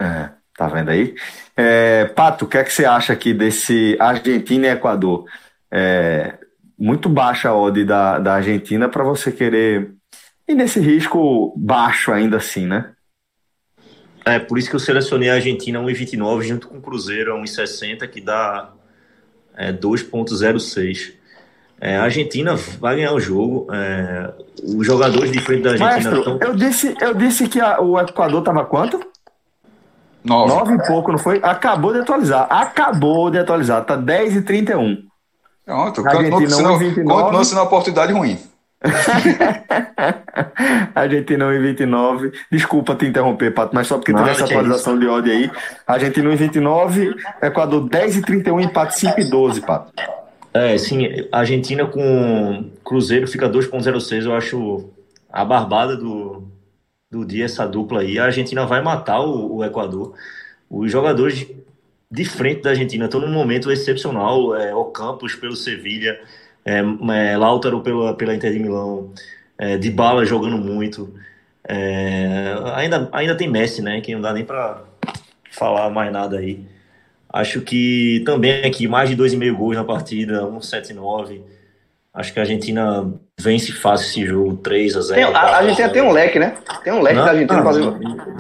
É, 0.01 0.29
tá 0.57 0.68
vendo 0.68 0.90
aí? 0.90 1.14
É, 1.57 2.05
Pato, 2.05 2.44
o 2.44 2.49
que 2.49 2.59
é 2.59 2.62
que 2.62 2.73
você 2.73 2.85
acha 2.85 3.12
aqui 3.12 3.35
desse 3.35 3.97
Argentina 3.99 4.66
e 4.66 4.71
Equador? 4.71 5.25
É, 5.71 6.38
muito 6.78 7.08
baixa 7.08 7.48
a 7.48 7.56
odd 7.56 7.84
da, 7.84 8.18
da 8.18 8.34
Argentina 8.34 8.88
para 8.88 9.02
você 9.02 9.32
querer 9.32 9.92
ir 10.46 10.54
nesse 10.54 10.80
risco 10.80 11.52
baixo 11.56 12.12
ainda 12.12 12.36
assim, 12.36 12.66
né? 12.66 12.92
É, 14.24 14.38
por 14.38 14.58
isso 14.58 14.68
que 14.68 14.76
eu 14.76 14.80
selecionei 14.80 15.30
a 15.30 15.34
Argentina 15.34 15.80
1,29 15.80 16.42
junto 16.42 16.68
com 16.68 16.78
o 16.78 16.80
Cruzeiro 16.80 17.34
1,60, 17.36 18.06
que 18.08 18.20
dá 18.20 18.70
é, 19.56 19.72
2,06. 19.72 21.14
É, 21.80 21.96
a 21.96 22.02
Argentina 22.02 22.54
vai 22.78 22.96
ganhar 22.96 23.12
o 23.12 23.20
jogo. 23.20 23.68
É, 23.72 24.32
os 24.62 24.86
jogadores 24.86 25.32
de 25.32 25.40
frente 25.40 25.62
da 25.62 25.70
Argentina 25.70 26.18
estão. 26.18 26.38
Eu 26.40 26.54
disse, 26.54 26.94
eu 27.00 27.14
disse 27.14 27.48
que 27.48 27.60
a, 27.60 27.80
o 27.80 27.98
Equador 27.98 28.40
estava 28.40 28.64
quanto? 28.64 29.00
Nove. 30.24 30.52
Nove 30.52 30.74
e 30.74 30.86
pouco, 30.86 31.10
não 31.10 31.18
foi? 31.18 31.40
Acabou 31.42 31.92
de 31.92 32.00
atualizar. 32.00 32.46
Acabou 32.50 33.30
de 33.30 33.38
atualizar. 33.38 33.84
Tá 33.84 33.96
10 33.96 34.36
e 34.36 34.42
31. 34.42 35.08
Pronto, 35.68 36.02
continua 36.02 36.48
sendo, 36.48 37.04
continua 37.04 37.44
sendo 37.44 37.59
uma 37.59 37.64
oportunidade 37.64 38.14
ruim. 38.14 38.38
Argentina 40.94 41.44
1,29. 41.44 42.33
Desculpa 42.50 42.94
te 42.94 43.04
interromper, 43.04 43.52
Pato, 43.52 43.74
mas 43.74 43.87
só 43.87 43.98
porque 43.98 44.14
teve 44.14 44.31
essa 44.31 44.46
atualização 44.46 44.96
é 44.96 45.00
de 45.00 45.07
ódio 45.07 45.31
aí. 45.31 45.50
Argentina 45.87 46.31
1,29, 46.31 47.14
Equador 47.42 47.87
10 47.87 48.16
e 48.16 48.22
31, 48.22 48.61
empate 48.61 48.98
5 48.98 49.20
e 49.20 49.28
12, 49.28 49.61
Pato. 49.61 49.92
É, 50.54 50.78
sim, 50.78 51.07
Argentina 51.31 51.85
com 51.85 52.70
Cruzeiro 52.83 53.28
fica 53.28 53.46
2,06. 53.46 54.24
Eu 54.24 54.35
acho 54.35 54.88
a 55.31 55.44
barbada 55.44 55.98
do, 55.98 56.48
do 57.11 57.26
dia 57.26 57.44
essa 57.44 57.68
dupla 57.68 58.00
aí. 58.00 58.18
A 58.18 58.24
Argentina 58.24 58.64
vai 58.64 58.81
matar 58.81 59.20
o, 59.20 59.57
o 59.57 59.64
Equador. 59.64 60.14
Os 60.70 60.90
jogadores 60.90 61.46
de 62.11 62.25
frente 62.25 62.62
da 62.62 62.71
Argentina. 62.71 63.05
Estou 63.05 63.21
num 63.21 63.33
momento 63.33 63.71
excepcional. 63.71 64.55
É, 64.57 64.75
o 64.75 64.87
Campos 64.87 65.35
pelo 65.35 65.57
Sevilha, 65.57 66.21
é, 66.64 66.79
é, 66.79 67.37
Lautaro 67.37 67.81
pela, 67.81 68.14
pela 68.14 68.35
Inter 68.35 68.53
de 68.53 68.59
Milão, 68.59 69.12
é, 69.59 69.77
de 69.77 69.90
bala 69.90 70.25
jogando 70.25 70.59
muito. 70.59 71.14
É, 71.68 72.55
ainda, 72.75 73.09
ainda 73.12 73.37
tem 73.37 73.49
Messi, 73.49 73.83
né? 73.83 74.01
Que 74.01 74.14
não 74.14 74.21
dá 74.21 74.33
nem 74.33 74.44
para 74.44 74.83
falar 75.51 75.90
mais 75.90 76.12
nada 76.12 76.38
aí. 76.38 76.64
Acho 77.31 77.61
que 77.61 78.23
também 78.25 78.64
aqui 78.64 78.88
mais 78.88 79.11
de 79.11 79.16
2,5 79.16 79.55
gols 79.55 79.77
na 79.77 79.85
partida, 79.85 80.42
1,79. 80.44 81.42
Acho 82.18 82.33
que 82.33 82.40
a 82.40 82.42
Argentina 82.42 83.14
vence 83.38 83.70
fácil 83.70 84.09
esse 84.09 84.26
jogo, 84.26 84.57
3 84.57 84.96
a 84.96 85.00
0 85.02 85.14
tem, 85.14 85.22
a, 85.22 85.38
a 85.38 85.57
Argentina 85.59 85.88
tem 85.88 86.02
um 86.02 86.11
leque, 86.11 86.37
né? 86.37 86.57
Tem 86.83 86.92
um 86.92 87.00
leque 87.00 87.14
não, 87.14 87.24
da 87.24 87.31
Argentina 87.31 87.62
fazer, 87.62 87.83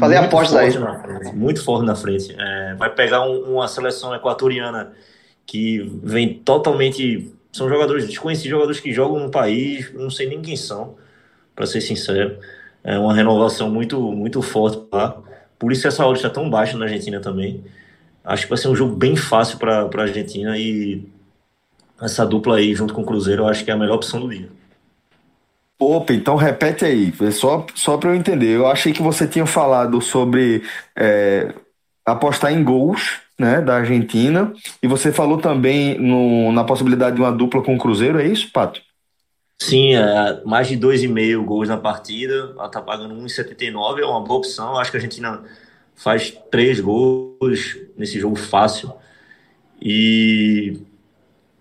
fazer 0.00 0.16
apostas 0.16 0.56
aí. 0.56 0.72
Frente, 0.72 1.36
muito 1.36 1.62
forte 1.62 1.86
na 1.86 1.94
frente. 1.94 2.34
É, 2.36 2.74
vai 2.74 2.92
pegar 2.92 3.22
um, 3.24 3.54
uma 3.54 3.68
seleção 3.68 4.12
equatoriana 4.12 4.90
que 5.46 5.78
vem 6.02 6.34
totalmente. 6.40 7.32
São 7.52 7.68
jogadores 7.68 8.04
desconhecidos, 8.04 8.50
jogadores 8.50 8.80
que 8.80 8.92
jogam 8.92 9.20
no 9.20 9.30
país, 9.30 9.94
não 9.94 10.10
sei 10.10 10.28
nem 10.28 10.42
quem 10.42 10.56
são, 10.56 10.96
para 11.54 11.64
ser 11.64 11.80
sincero. 11.80 12.36
É 12.82 12.98
uma 12.98 13.14
renovação 13.14 13.70
muito, 13.70 14.00
muito 14.10 14.42
forte 14.42 14.82
lá. 14.92 15.16
Por 15.56 15.70
isso 15.70 15.86
essa 15.86 16.04
hora 16.04 16.16
está 16.16 16.28
tão 16.28 16.50
baixa 16.50 16.76
na 16.76 16.86
Argentina 16.86 17.20
também. 17.20 17.62
Acho 18.24 18.42
que 18.42 18.48
vai 18.48 18.58
ser 18.58 18.66
um 18.66 18.74
jogo 18.74 18.96
bem 18.96 19.14
fácil 19.14 19.56
para 19.56 19.82
a 19.82 20.00
Argentina 20.02 20.58
e 20.58 21.06
essa 22.00 22.24
dupla 22.24 22.56
aí 22.56 22.74
junto 22.74 22.94
com 22.94 23.02
o 23.02 23.06
Cruzeiro 23.06 23.42
eu 23.42 23.48
acho 23.48 23.64
que 23.64 23.70
é 23.70 23.74
a 23.74 23.76
melhor 23.76 23.96
opção 23.96 24.20
do 24.20 24.28
dia. 24.28 24.48
Opa, 25.80 26.12
então 26.12 26.34
repete 26.34 26.84
aí, 26.84 27.12
só, 27.30 27.64
só 27.74 27.96
para 27.96 28.10
eu 28.10 28.14
entender. 28.16 28.48
Eu 28.48 28.66
achei 28.66 28.92
que 28.92 29.00
você 29.00 29.28
tinha 29.28 29.46
falado 29.46 30.00
sobre 30.00 30.64
é, 30.96 31.54
apostar 32.04 32.52
em 32.52 32.64
gols 32.64 33.20
né, 33.38 33.60
da 33.60 33.76
Argentina 33.76 34.52
e 34.82 34.88
você 34.88 35.12
falou 35.12 35.38
também 35.38 35.96
no, 35.96 36.50
na 36.50 36.64
possibilidade 36.64 37.14
de 37.14 37.22
uma 37.22 37.30
dupla 37.30 37.62
com 37.62 37.76
o 37.76 37.78
Cruzeiro, 37.78 38.20
é 38.20 38.26
isso, 38.26 38.50
Pato? 38.52 38.80
Sim, 39.60 39.94
é, 39.94 40.40
mais 40.44 40.68
de 40.68 40.76
2,5 40.76 41.44
gols 41.44 41.68
na 41.68 41.76
partida, 41.76 42.54
ela 42.56 42.68
tá 42.68 42.80
pagando 42.80 43.14
1,79, 43.14 44.00
é 44.00 44.04
uma 44.04 44.20
boa 44.20 44.38
opção. 44.38 44.76
Acho 44.76 44.90
que 44.90 44.96
a 44.96 45.00
Argentina 45.00 45.42
faz 45.94 46.30
três 46.50 46.80
gols 46.80 47.76
nesse 47.96 48.18
jogo 48.20 48.36
fácil. 48.36 48.92
E 49.80 50.80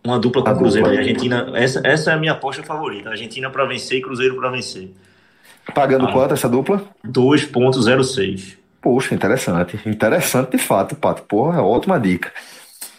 uma 0.03 0.19
dupla 0.19 0.43
com 0.43 0.51
o 0.51 0.57
Cruzeiro. 0.57 0.87
A 0.87 0.91
Argentina, 0.91 1.51
essa, 1.53 1.81
essa 1.83 2.11
é 2.11 2.13
a 2.13 2.17
minha 2.17 2.31
aposta 2.31 2.63
favorita. 2.63 3.09
Argentina 3.09 3.49
para 3.49 3.65
vencer 3.65 3.99
e 3.99 4.01
Cruzeiro 4.01 4.35
para 4.35 4.49
vencer. 4.49 4.89
Pagando 5.73 6.05
ah, 6.05 6.11
quanto 6.11 6.33
essa 6.33 6.47
dupla? 6.47 6.81
2,06. 7.05 8.57
Poxa, 8.81 9.13
interessante. 9.13 9.79
Interessante 9.85 10.51
de 10.51 10.57
fato, 10.57 10.95
Pato. 10.95 11.23
Porra, 11.23 11.59
é 11.59 11.61
ótima 11.61 11.99
dica. 11.99 12.31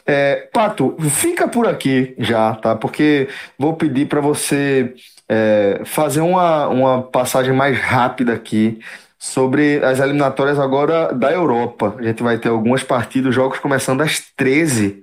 É, 0.06 0.48
Pato, 0.52 0.96
fica 1.10 1.48
por 1.48 1.66
aqui 1.66 2.14
já, 2.18 2.54
tá? 2.54 2.74
Porque 2.74 3.28
vou 3.58 3.74
pedir 3.74 4.06
para 4.06 4.20
você 4.20 4.94
é, 5.28 5.82
fazer 5.84 6.20
uma, 6.20 6.68
uma 6.68 7.02
passagem 7.02 7.52
mais 7.52 7.78
rápida 7.78 8.32
aqui 8.32 8.80
sobre 9.18 9.84
as 9.84 9.98
eliminatórias 9.98 10.58
agora 10.58 11.12
da 11.12 11.32
Europa. 11.32 11.94
A 11.98 12.02
gente 12.02 12.22
vai 12.22 12.38
ter 12.38 12.48
algumas 12.48 12.82
partidas, 12.82 13.34
jogos 13.34 13.58
começando 13.58 14.00
às 14.00 14.20
13 14.36 15.02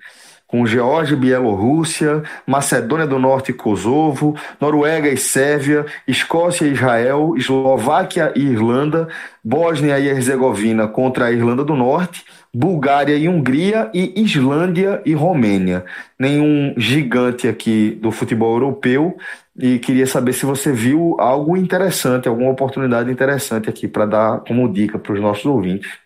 com 0.55 0.65
Geórgia 0.65 1.17
Bielorrússia, 1.17 2.23
Macedônia 2.47 3.05
do 3.05 3.19
Norte 3.19 3.51
e 3.51 3.53
Kosovo, 3.53 4.37
Noruega 4.59 5.09
e 5.09 5.17
Sérvia, 5.17 5.85
Escócia 6.07 6.65
e 6.65 6.71
Israel, 6.71 7.33
Eslováquia 7.35 8.31
e 8.33 8.39
Irlanda, 8.39 9.09
Bósnia 9.43 9.99
e 9.99 10.07
Herzegovina 10.07 10.87
contra 10.87 11.25
a 11.25 11.31
Irlanda 11.31 11.61
do 11.65 11.75
Norte, 11.75 12.23
Bulgária 12.53 13.17
e 13.17 13.27
Hungria 13.27 13.91
e 13.93 14.13
Islândia 14.15 15.01
e 15.05 15.13
Romênia. 15.13 15.83
Nenhum 16.17 16.73
gigante 16.77 17.49
aqui 17.49 17.99
do 18.01 18.09
futebol 18.09 18.53
europeu 18.53 19.17
e 19.59 19.77
queria 19.77 20.07
saber 20.07 20.31
se 20.31 20.45
você 20.45 20.71
viu 20.71 21.17
algo 21.19 21.57
interessante, 21.57 22.29
alguma 22.29 22.51
oportunidade 22.51 23.11
interessante 23.11 23.69
aqui 23.69 23.89
para 23.89 24.05
dar 24.05 24.39
como 24.39 24.71
dica 24.71 24.97
para 24.97 25.11
os 25.11 25.19
nossos 25.19 25.45
ouvintes. 25.45 26.04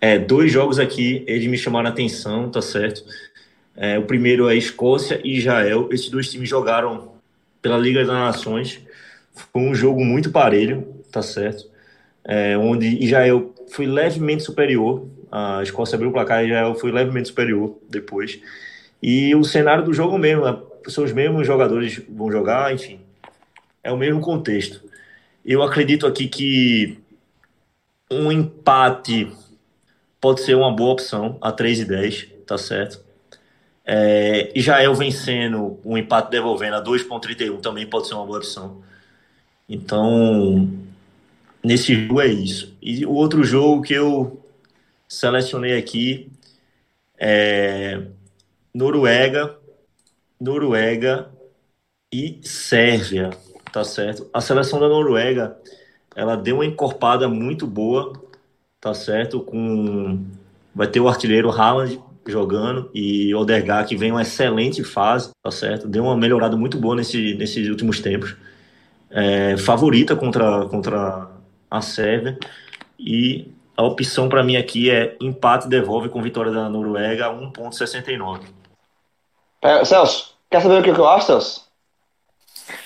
É, 0.00 0.18
dois 0.18 0.52
jogos 0.52 0.78
aqui, 0.78 1.24
eles 1.26 1.46
me 1.48 1.58
chamaram 1.58 1.88
a 1.88 1.92
atenção, 1.92 2.50
tá 2.50 2.62
certo? 2.62 3.04
É, 3.76 3.98
o 3.98 4.02
primeiro 4.02 4.48
é 4.48 4.56
Escócia 4.56 5.20
e 5.24 5.38
Israel. 5.38 5.88
Esses 5.90 6.08
dois 6.08 6.30
times 6.30 6.48
jogaram 6.48 7.12
pela 7.60 7.76
Liga 7.76 8.00
das 8.00 8.08
Nações. 8.08 8.80
Foi 9.32 9.62
um 9.62 9.74
jogo 9.74 10.04
muito 10.04 10.30
parelho, 10.30 10.86
tá 11.10 11.22
certo? 11.22 11.68
É, 12.24 12.56
onde 12.56 12.86
Israel 13.02 13.54
foi 13.70 13.86
levemente 13.86 14.42
superior. 14.42 15.06
A 15.30 15.62
Escócia 15.62 15.96
abriu 15.96 16.10
o 16.10 16.12
placar 16.12 16.42
e 16.42 16.46
Israel 16.46 16.74
foi 16.74 16.90
levemente 16.92 17.28
superior 17.28 17.76
depois. 17.88 18.40
E 19.02 19.34
o 19.34 19.44
cenário 19.44 19.84
do 19.84 19.92
jogo 19.92 20.18
mesmo, 20.18 20.44
né? 20.44 20.58
são 20.88 21.04
os 21.04 21.12
mesmos 21.12 21.46
jogadores 21.46 22.00
vão 22.08 22.30
jogar, 22.30 22.72
enfim. 22.72 23.00
É 23.82 23.92
o 23.92 23.96
mesmo 23.96 24.20
contexto. 24.20 24.82
Eu 25.44 25.62
acredito 25.62 26.06
aqui 26.06 26.28
que 26.28 26.98
um 28.10 28.32
empate 28.32 29.30
pode 30.20 30.40
ser 30.42 30.54
uma 30.54 30.74
boa 30.74 30.92
opção 30.92 31.38
a 31.40 31.52
3 31.52 31.80
e 31.80 31.84
10, 31.84 32.28
tá 32.46 32.58
certo? 32.58 33.00
É, 33.84 34.52
Israel 34.54 34.94
vencendo, 34.94 35.80
um 35.84 35.96
empate 35.96 36.30
devolvendo 36.30 36.76
a 36.76 36.84
2,31 36.84 37.60
também 37.60 37.86
pode 37.86 38.06
ser 38.06 38.14
uma 38.14 38.26
boa 38.26 38.38
opção. 38.38 38.82
Então, 39.68 40.68
nesse 41.64 41.94
jogo 41.94 42.20
é 42.20 42.26
isso. 42.26 42.76
E 42.82 43.06
o 43.06 43.12
outro 43.12 43.42
jogo 43.44 43.82
que 43.82 43.94
eu 43.94 44.44
selecionei 45.08 45.78
aqui 45.78 46.30
é 47.18 48.02
Noruega, 48.74 49.56
Noruega 50.40 51.30
e 52.12 52.40
Sérvia, 52.42 53.30
tá 53.72 53.84
certo? 53.84 54.28
A 54.32 54.40
seleção 54.40 54.78
da 54.78 54.88
Noruega, 54.88 55.56
ela 56.14 56.36
deu 56.36 56.56
uma 56.56 56.66
encorpada 56.66 57.26
muito 57.26 57.66
boa 57.66 58.12
tá 58.80 58.94
certo? 58.94 59.40
Com 59.40 60.24
vai 60.74 60.86
ter 60.86 61.00
o 61.00 61.08
artilheiro 61.08 61.50
Haaland 61.50 62.00
jogando 62.26 62.90
e 62.94 63.34
Odegaard 63.34 63.88
que 63.88 63.96
vem 63.96 64.12
uma 64.12 64.22
excelente 64.22 64.84
fase, 64.84 65.30
tá 65.42 65.50
certo? 65.50 65.88
Deu 65.88 66.04
uma 66.04 66.16
melhorada 66.16 66.56
muito 66.56 66.78
boa 66.78 66.94
nesse, 66.94 67.34
nesses 67.34 67.68
últimos 67.68 68.00
tempos. 68.00 68.36
É, 69.10 69.56
favorita 69.56 70.14
contra 70.14 70.66
contra 70.66 71.28
a 71.70 71.80
Sérvia 71.80 72.38
e 72.98 73.50
a 73.76 73.82
opção 73.82 74.28
para 74.28 74.42
mim 74.42 74.56
aqui 74.56 74.90
é 74.90 75.16
empate 75.20 75.68
devolve 75.68 76.08
com 76.08 76.22
vitória 76.22 76.52
da 76.52 76.68
Noruega 76.68 77.26
1.69. 77.30 78.40
É, 79.62 79.84
Celso, 79.84 80.34
quer 80.50 80.60
saber 80.60 80.80
o 80.80 80.82
que 80.82 80.90
eu 80.90 81.08
acho, 81.08 81.26
Celso? 81.26 81.67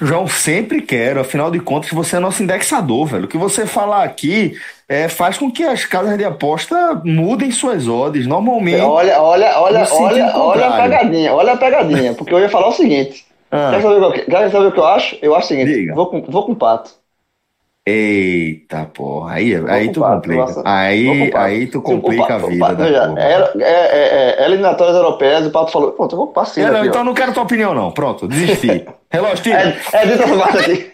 João, 0.01 0.27
sempre 0.27 0.83
quero. 0.83 1.21
Afinal 1.21 1.51
de 1.51 1.61
contas, 1.61 1.90
você 1.90 2.16
é 2.16 2.18
nosso 2.18 2.42
indexador, 2.42 3.07
velho. 3.07 3.25
O 3.25 3.29
que 3.29 3.38
você 3.38 3.66
falar 3.66 4.05
aqui 4.05 4.55
é, 4.88 5.09
faz 5.09 5.38
com 5.38 5.51
que 5.51 5.62
as 5.62 5.85
casas 5.85 6.16
de 6.16 6.25
aposta 6.25 7.01
mudem 7.05 7.51
suas 7.51 7.88
odds. 7.88 8.27
Normalmente. 8.27 8.81
Olha, 8.81 9.21
olha, 9.21 9.61
olha, 9.61 9.87
olha, 9.90 10.37
olha 10.37 10.66
a 10.66 10.83
pegadinha, 10.83 11.33
olha 11.33 11.53
a 11.53 11.57
pegadinha. 11.57 12.14
Porque 12.14 12.35
eu 12.35 12.40
ia 12.40 12.49
falar 12.49 12.68
o 12.68 12.73
seguinte. 12.73 13.27
Ah. 13.51 13.71
Quer, 13.73 13.83
saber 13.83 14.03
o 14.03 14.12
que, 14.12 14.21
quer 14.23 14.51
saber 14.51 14.66
o 14.66 14.73
que 14.73 14.79
eu 14.79 14.87
acho? 14.87 15.18
Eu 15.21 15.35
acho 15.35 15.45
o 15.45 15.49
seguinte: 15.49 15.92
vou 15.92 16.07
com, 16.07 16.23
vou 16.23 16.47
com 16.47 16.55
pato. 16.55 17.02
Eita 17.85 18.88
porra, 18.95 19.33
aí, 19.33 19.57
aí 19.68 19.90
tu 19.90 20.01
pato, 20.01 20.29
complica. 20.29 20.62
Aí, 20.64 21.33
aí 21.35 21.66
tu 21.66 21.83
complica 21.83 22.27
pato, 22.29 22.47
a 22.47 22.49
vida. 22.49 22.66
Pato, 22.66 22.88
já, 22.88 23.14
é, 23.16 23.33
é, 23.59 23.64
é, 23.64 24.37
é, 24.40 24.45
eliminatórias 24.47 24.97
europeias, 24.97 25.47
o 25.47 25.51
Pato 25.51 25.73
falou: 25.73 25.90
pronto, 25.90 26.12
eu 26.12 26.18
vou 26.18 26.29
passar. 26.29 26.61
É, 26.61 26.87
então 26.87 27.03
não 27.03 27.12
quero 27.12 27.33
tua 27.33 27.42
opinião, 27.42 27.75
não. 27.75 27.90
Pronto, 27.90 28.29
desisti. 28.29 28.87
Relógio, 29.11 29.42
tira. 29.42 29.77
É, 29.92 29.97
é 29.97 30.12
essa 30.12 30.38
parte 30.38 30.59
aqui. 30.59 30.92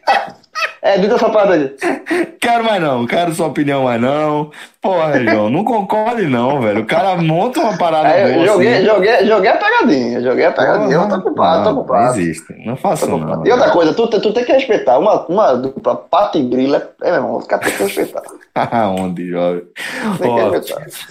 É, 0.81 0.99
dita 0.99 1.17
essa 1.17 1.29
parte 1.31 1.53
aqui. 1.53 2.29
Quero 2.41 2.65
mais 2.65 2.81
não, 2.81 3.07
quero 3.07 3.35
sua 3.35 3.49
opinião 3.49 3.85
mais 3.85 4.01
não. 4.01 4.51
Porra, 4.81 5.21
João, 5.25 5.51
não 5.51 5.65
concorde 5.65 6.27
não, 6.27 6.61
velho. 6.61 6.83
O 6.83 6.87
cara 6.87 7.17
monta 7.17 7.61
uma 7.61 7.77
parada 7.77 8.09
é, 8.09 8.33
boa 8.33 8.47
joguei, 8.47 8.75
assim. 8.75 8.87
joguei, 8.87 9.27
joguei 9.27 9.51
a 9.51 9.57
pegadinha, 9.57 10.21
joguei 10.23 10.45
a 10.47 10.53
pegadinha. 10.53 10.95
eu 10.95 11.09
tô 11.09 11.17
ocupado, 11.17 11.65
tô 11.65 11.71
ocupado. 11.71 12.05
Não 12.05 12.11
existe, 12.11 12.55
não 12.65 12.77
faço 12.77 13.07
não. 13.07 13.45
E 13.45 13.51
outra 13.51 13.71
coisa, 13.71 13.93
tu, 13.93 14.07
tu 14.09 14.33
tem 14.33 14.45
que 14.45 14.53
respeitar. 14.53 14.99
Uma, 14.99 15.27
uma 15.27 15.55
dupla 15.55 15.97
pato 15.97 16.39
e 16.39 16.43
grila, 16.45 16.91
é, 17.03 17.11
meu 17.11 17.15
irmão, 17.17 17.37
os 17.39 17.47
caras 17.47 17.67
tem 17.67 17.77
que 17.77 17.83
respeitar. 17.83 18.23
Onde, 18.99 19.29
jovem? 19.29 19.63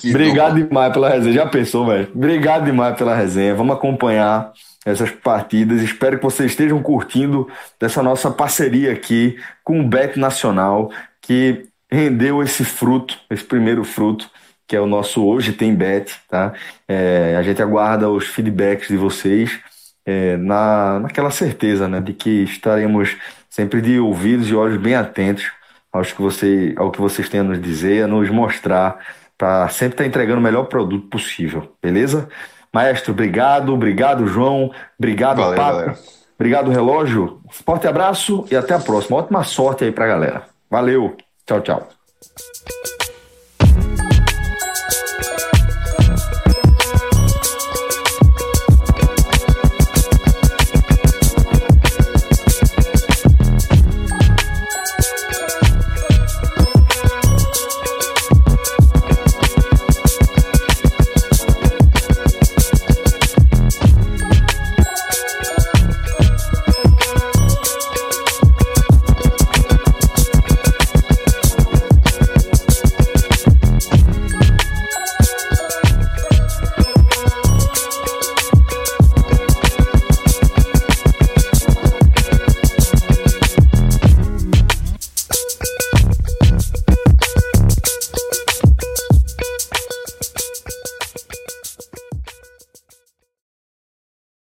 obrigado 0.10 0.56
demais 0.56 0.94
pela 0.94 1.10
resenha. 1.10 1.34
Já 1.34 1.46
pensou, 1.46 1.86
velho? 1.86 2.10
Obrigado 2.14 2.66
demais 2.66 2.96
pela 2.98 3.16
resenha. 3.16 3.56
Vamos 3.56 3.76
acompanhar 3.76 4.52
essas 4.86 5.12
partidas. 5.12 5.82
Espero 5.82 6.18
que 6.18 6.24
vocês 6.24 6.52
estejam 6.52 6.82
curtindo 6.82 7.48
dessa 7.80 8.02
nossa 8.02 8.32
parceria 8.32 8.92
aqui 8.94 9.38
com 9.64 9.82
o 9.82 9.88
Bet 9.88 10.18
Nacional, 10.18 10.92
que 11.22 11.66
rendeu 11.92 12.42
esse 12.42 12.64
fruto, 12.64 13.18
esse 13.30 13.44
primeiro 13.44 13.84
fruto, 13.84 14.30
que 14.68 14.76
é 14.76 14.82
o 14.82 14.88
nosso 14.88 15.26
Hoje 15.26 15.54
Tem 15.54 15.74
Bet, 15.74 16.14
tá? 16.30 16.54
É, 16.88 17.36
a 17.38 17.42
gente 17.42 17.62
aguarda 17.62 18.10
os 18.10 18.28
feedbacks 18.28 18.90
de 18.90 18.98
vocês 18.98 19.60
é, 20.06 20.38
na, 20.38 21.00
naquela 21.02 21.32
certeza, 21.32 21.88
né, 21.88 22.00
de 22.00 22.14
que 22.14 22.44
estaremos 22.44 23.16
sempre 23.50 23.82
de 23.82 24.00
ouvidos 24.00 24.50
e 24.50 24.56
olhos 24.56 24.78
bem 24.78 24.96
atentos 24.96 25.52
aos 25.92 26.12
que 26.12 26.22
você, 26.22 26.74
ao 26.78 26.92
que 26.92 27.00
vocês 27.00 27.30
têm 27.30 27.40
a 27.40 27.44
nos 27.44 27.62
dizer, 27.62 28.04
a 28.04 28.08
nos 28.08 28.30
mostrar, 28.30 29.00
para 29.38 29.70
sempre 29.70 29.94
estar 29.94 30.06
entregando 30.06 30.40
o 30.40 30.44
melhor 30.44 30.66
produto 30.66 31.08
possível, 31.08 31.72
beleza? 31.82 32.28
Maestro, 32.74 33.12
obrigado. 33.12 33.74
Obrigado, 33.74 34.28
João. 34.28 34.72
Obrigado, 34.98 35.38
Valeu, 35.38 35.56
Paco. 35.56 35.78
Galera. 35.78 36.00
Obrigado, 36.36 36.72
Relógio. 36.72 37.42
Forte 37.50 37.88
abraço 37.88 38.46
e 38.52 38.56
até 38.56 38.76
a 38.76 38.80
próxima. 38.80 39.18
Ótima 39.18 39.44
sorte 39.44 39.84
aí 39.84 39.92
pra 39.92 40.06
galera. 40.06 40.44
Valeu. 40.70 41.16
Tchau, 41.46 41.62
tchau. 41.62 41.90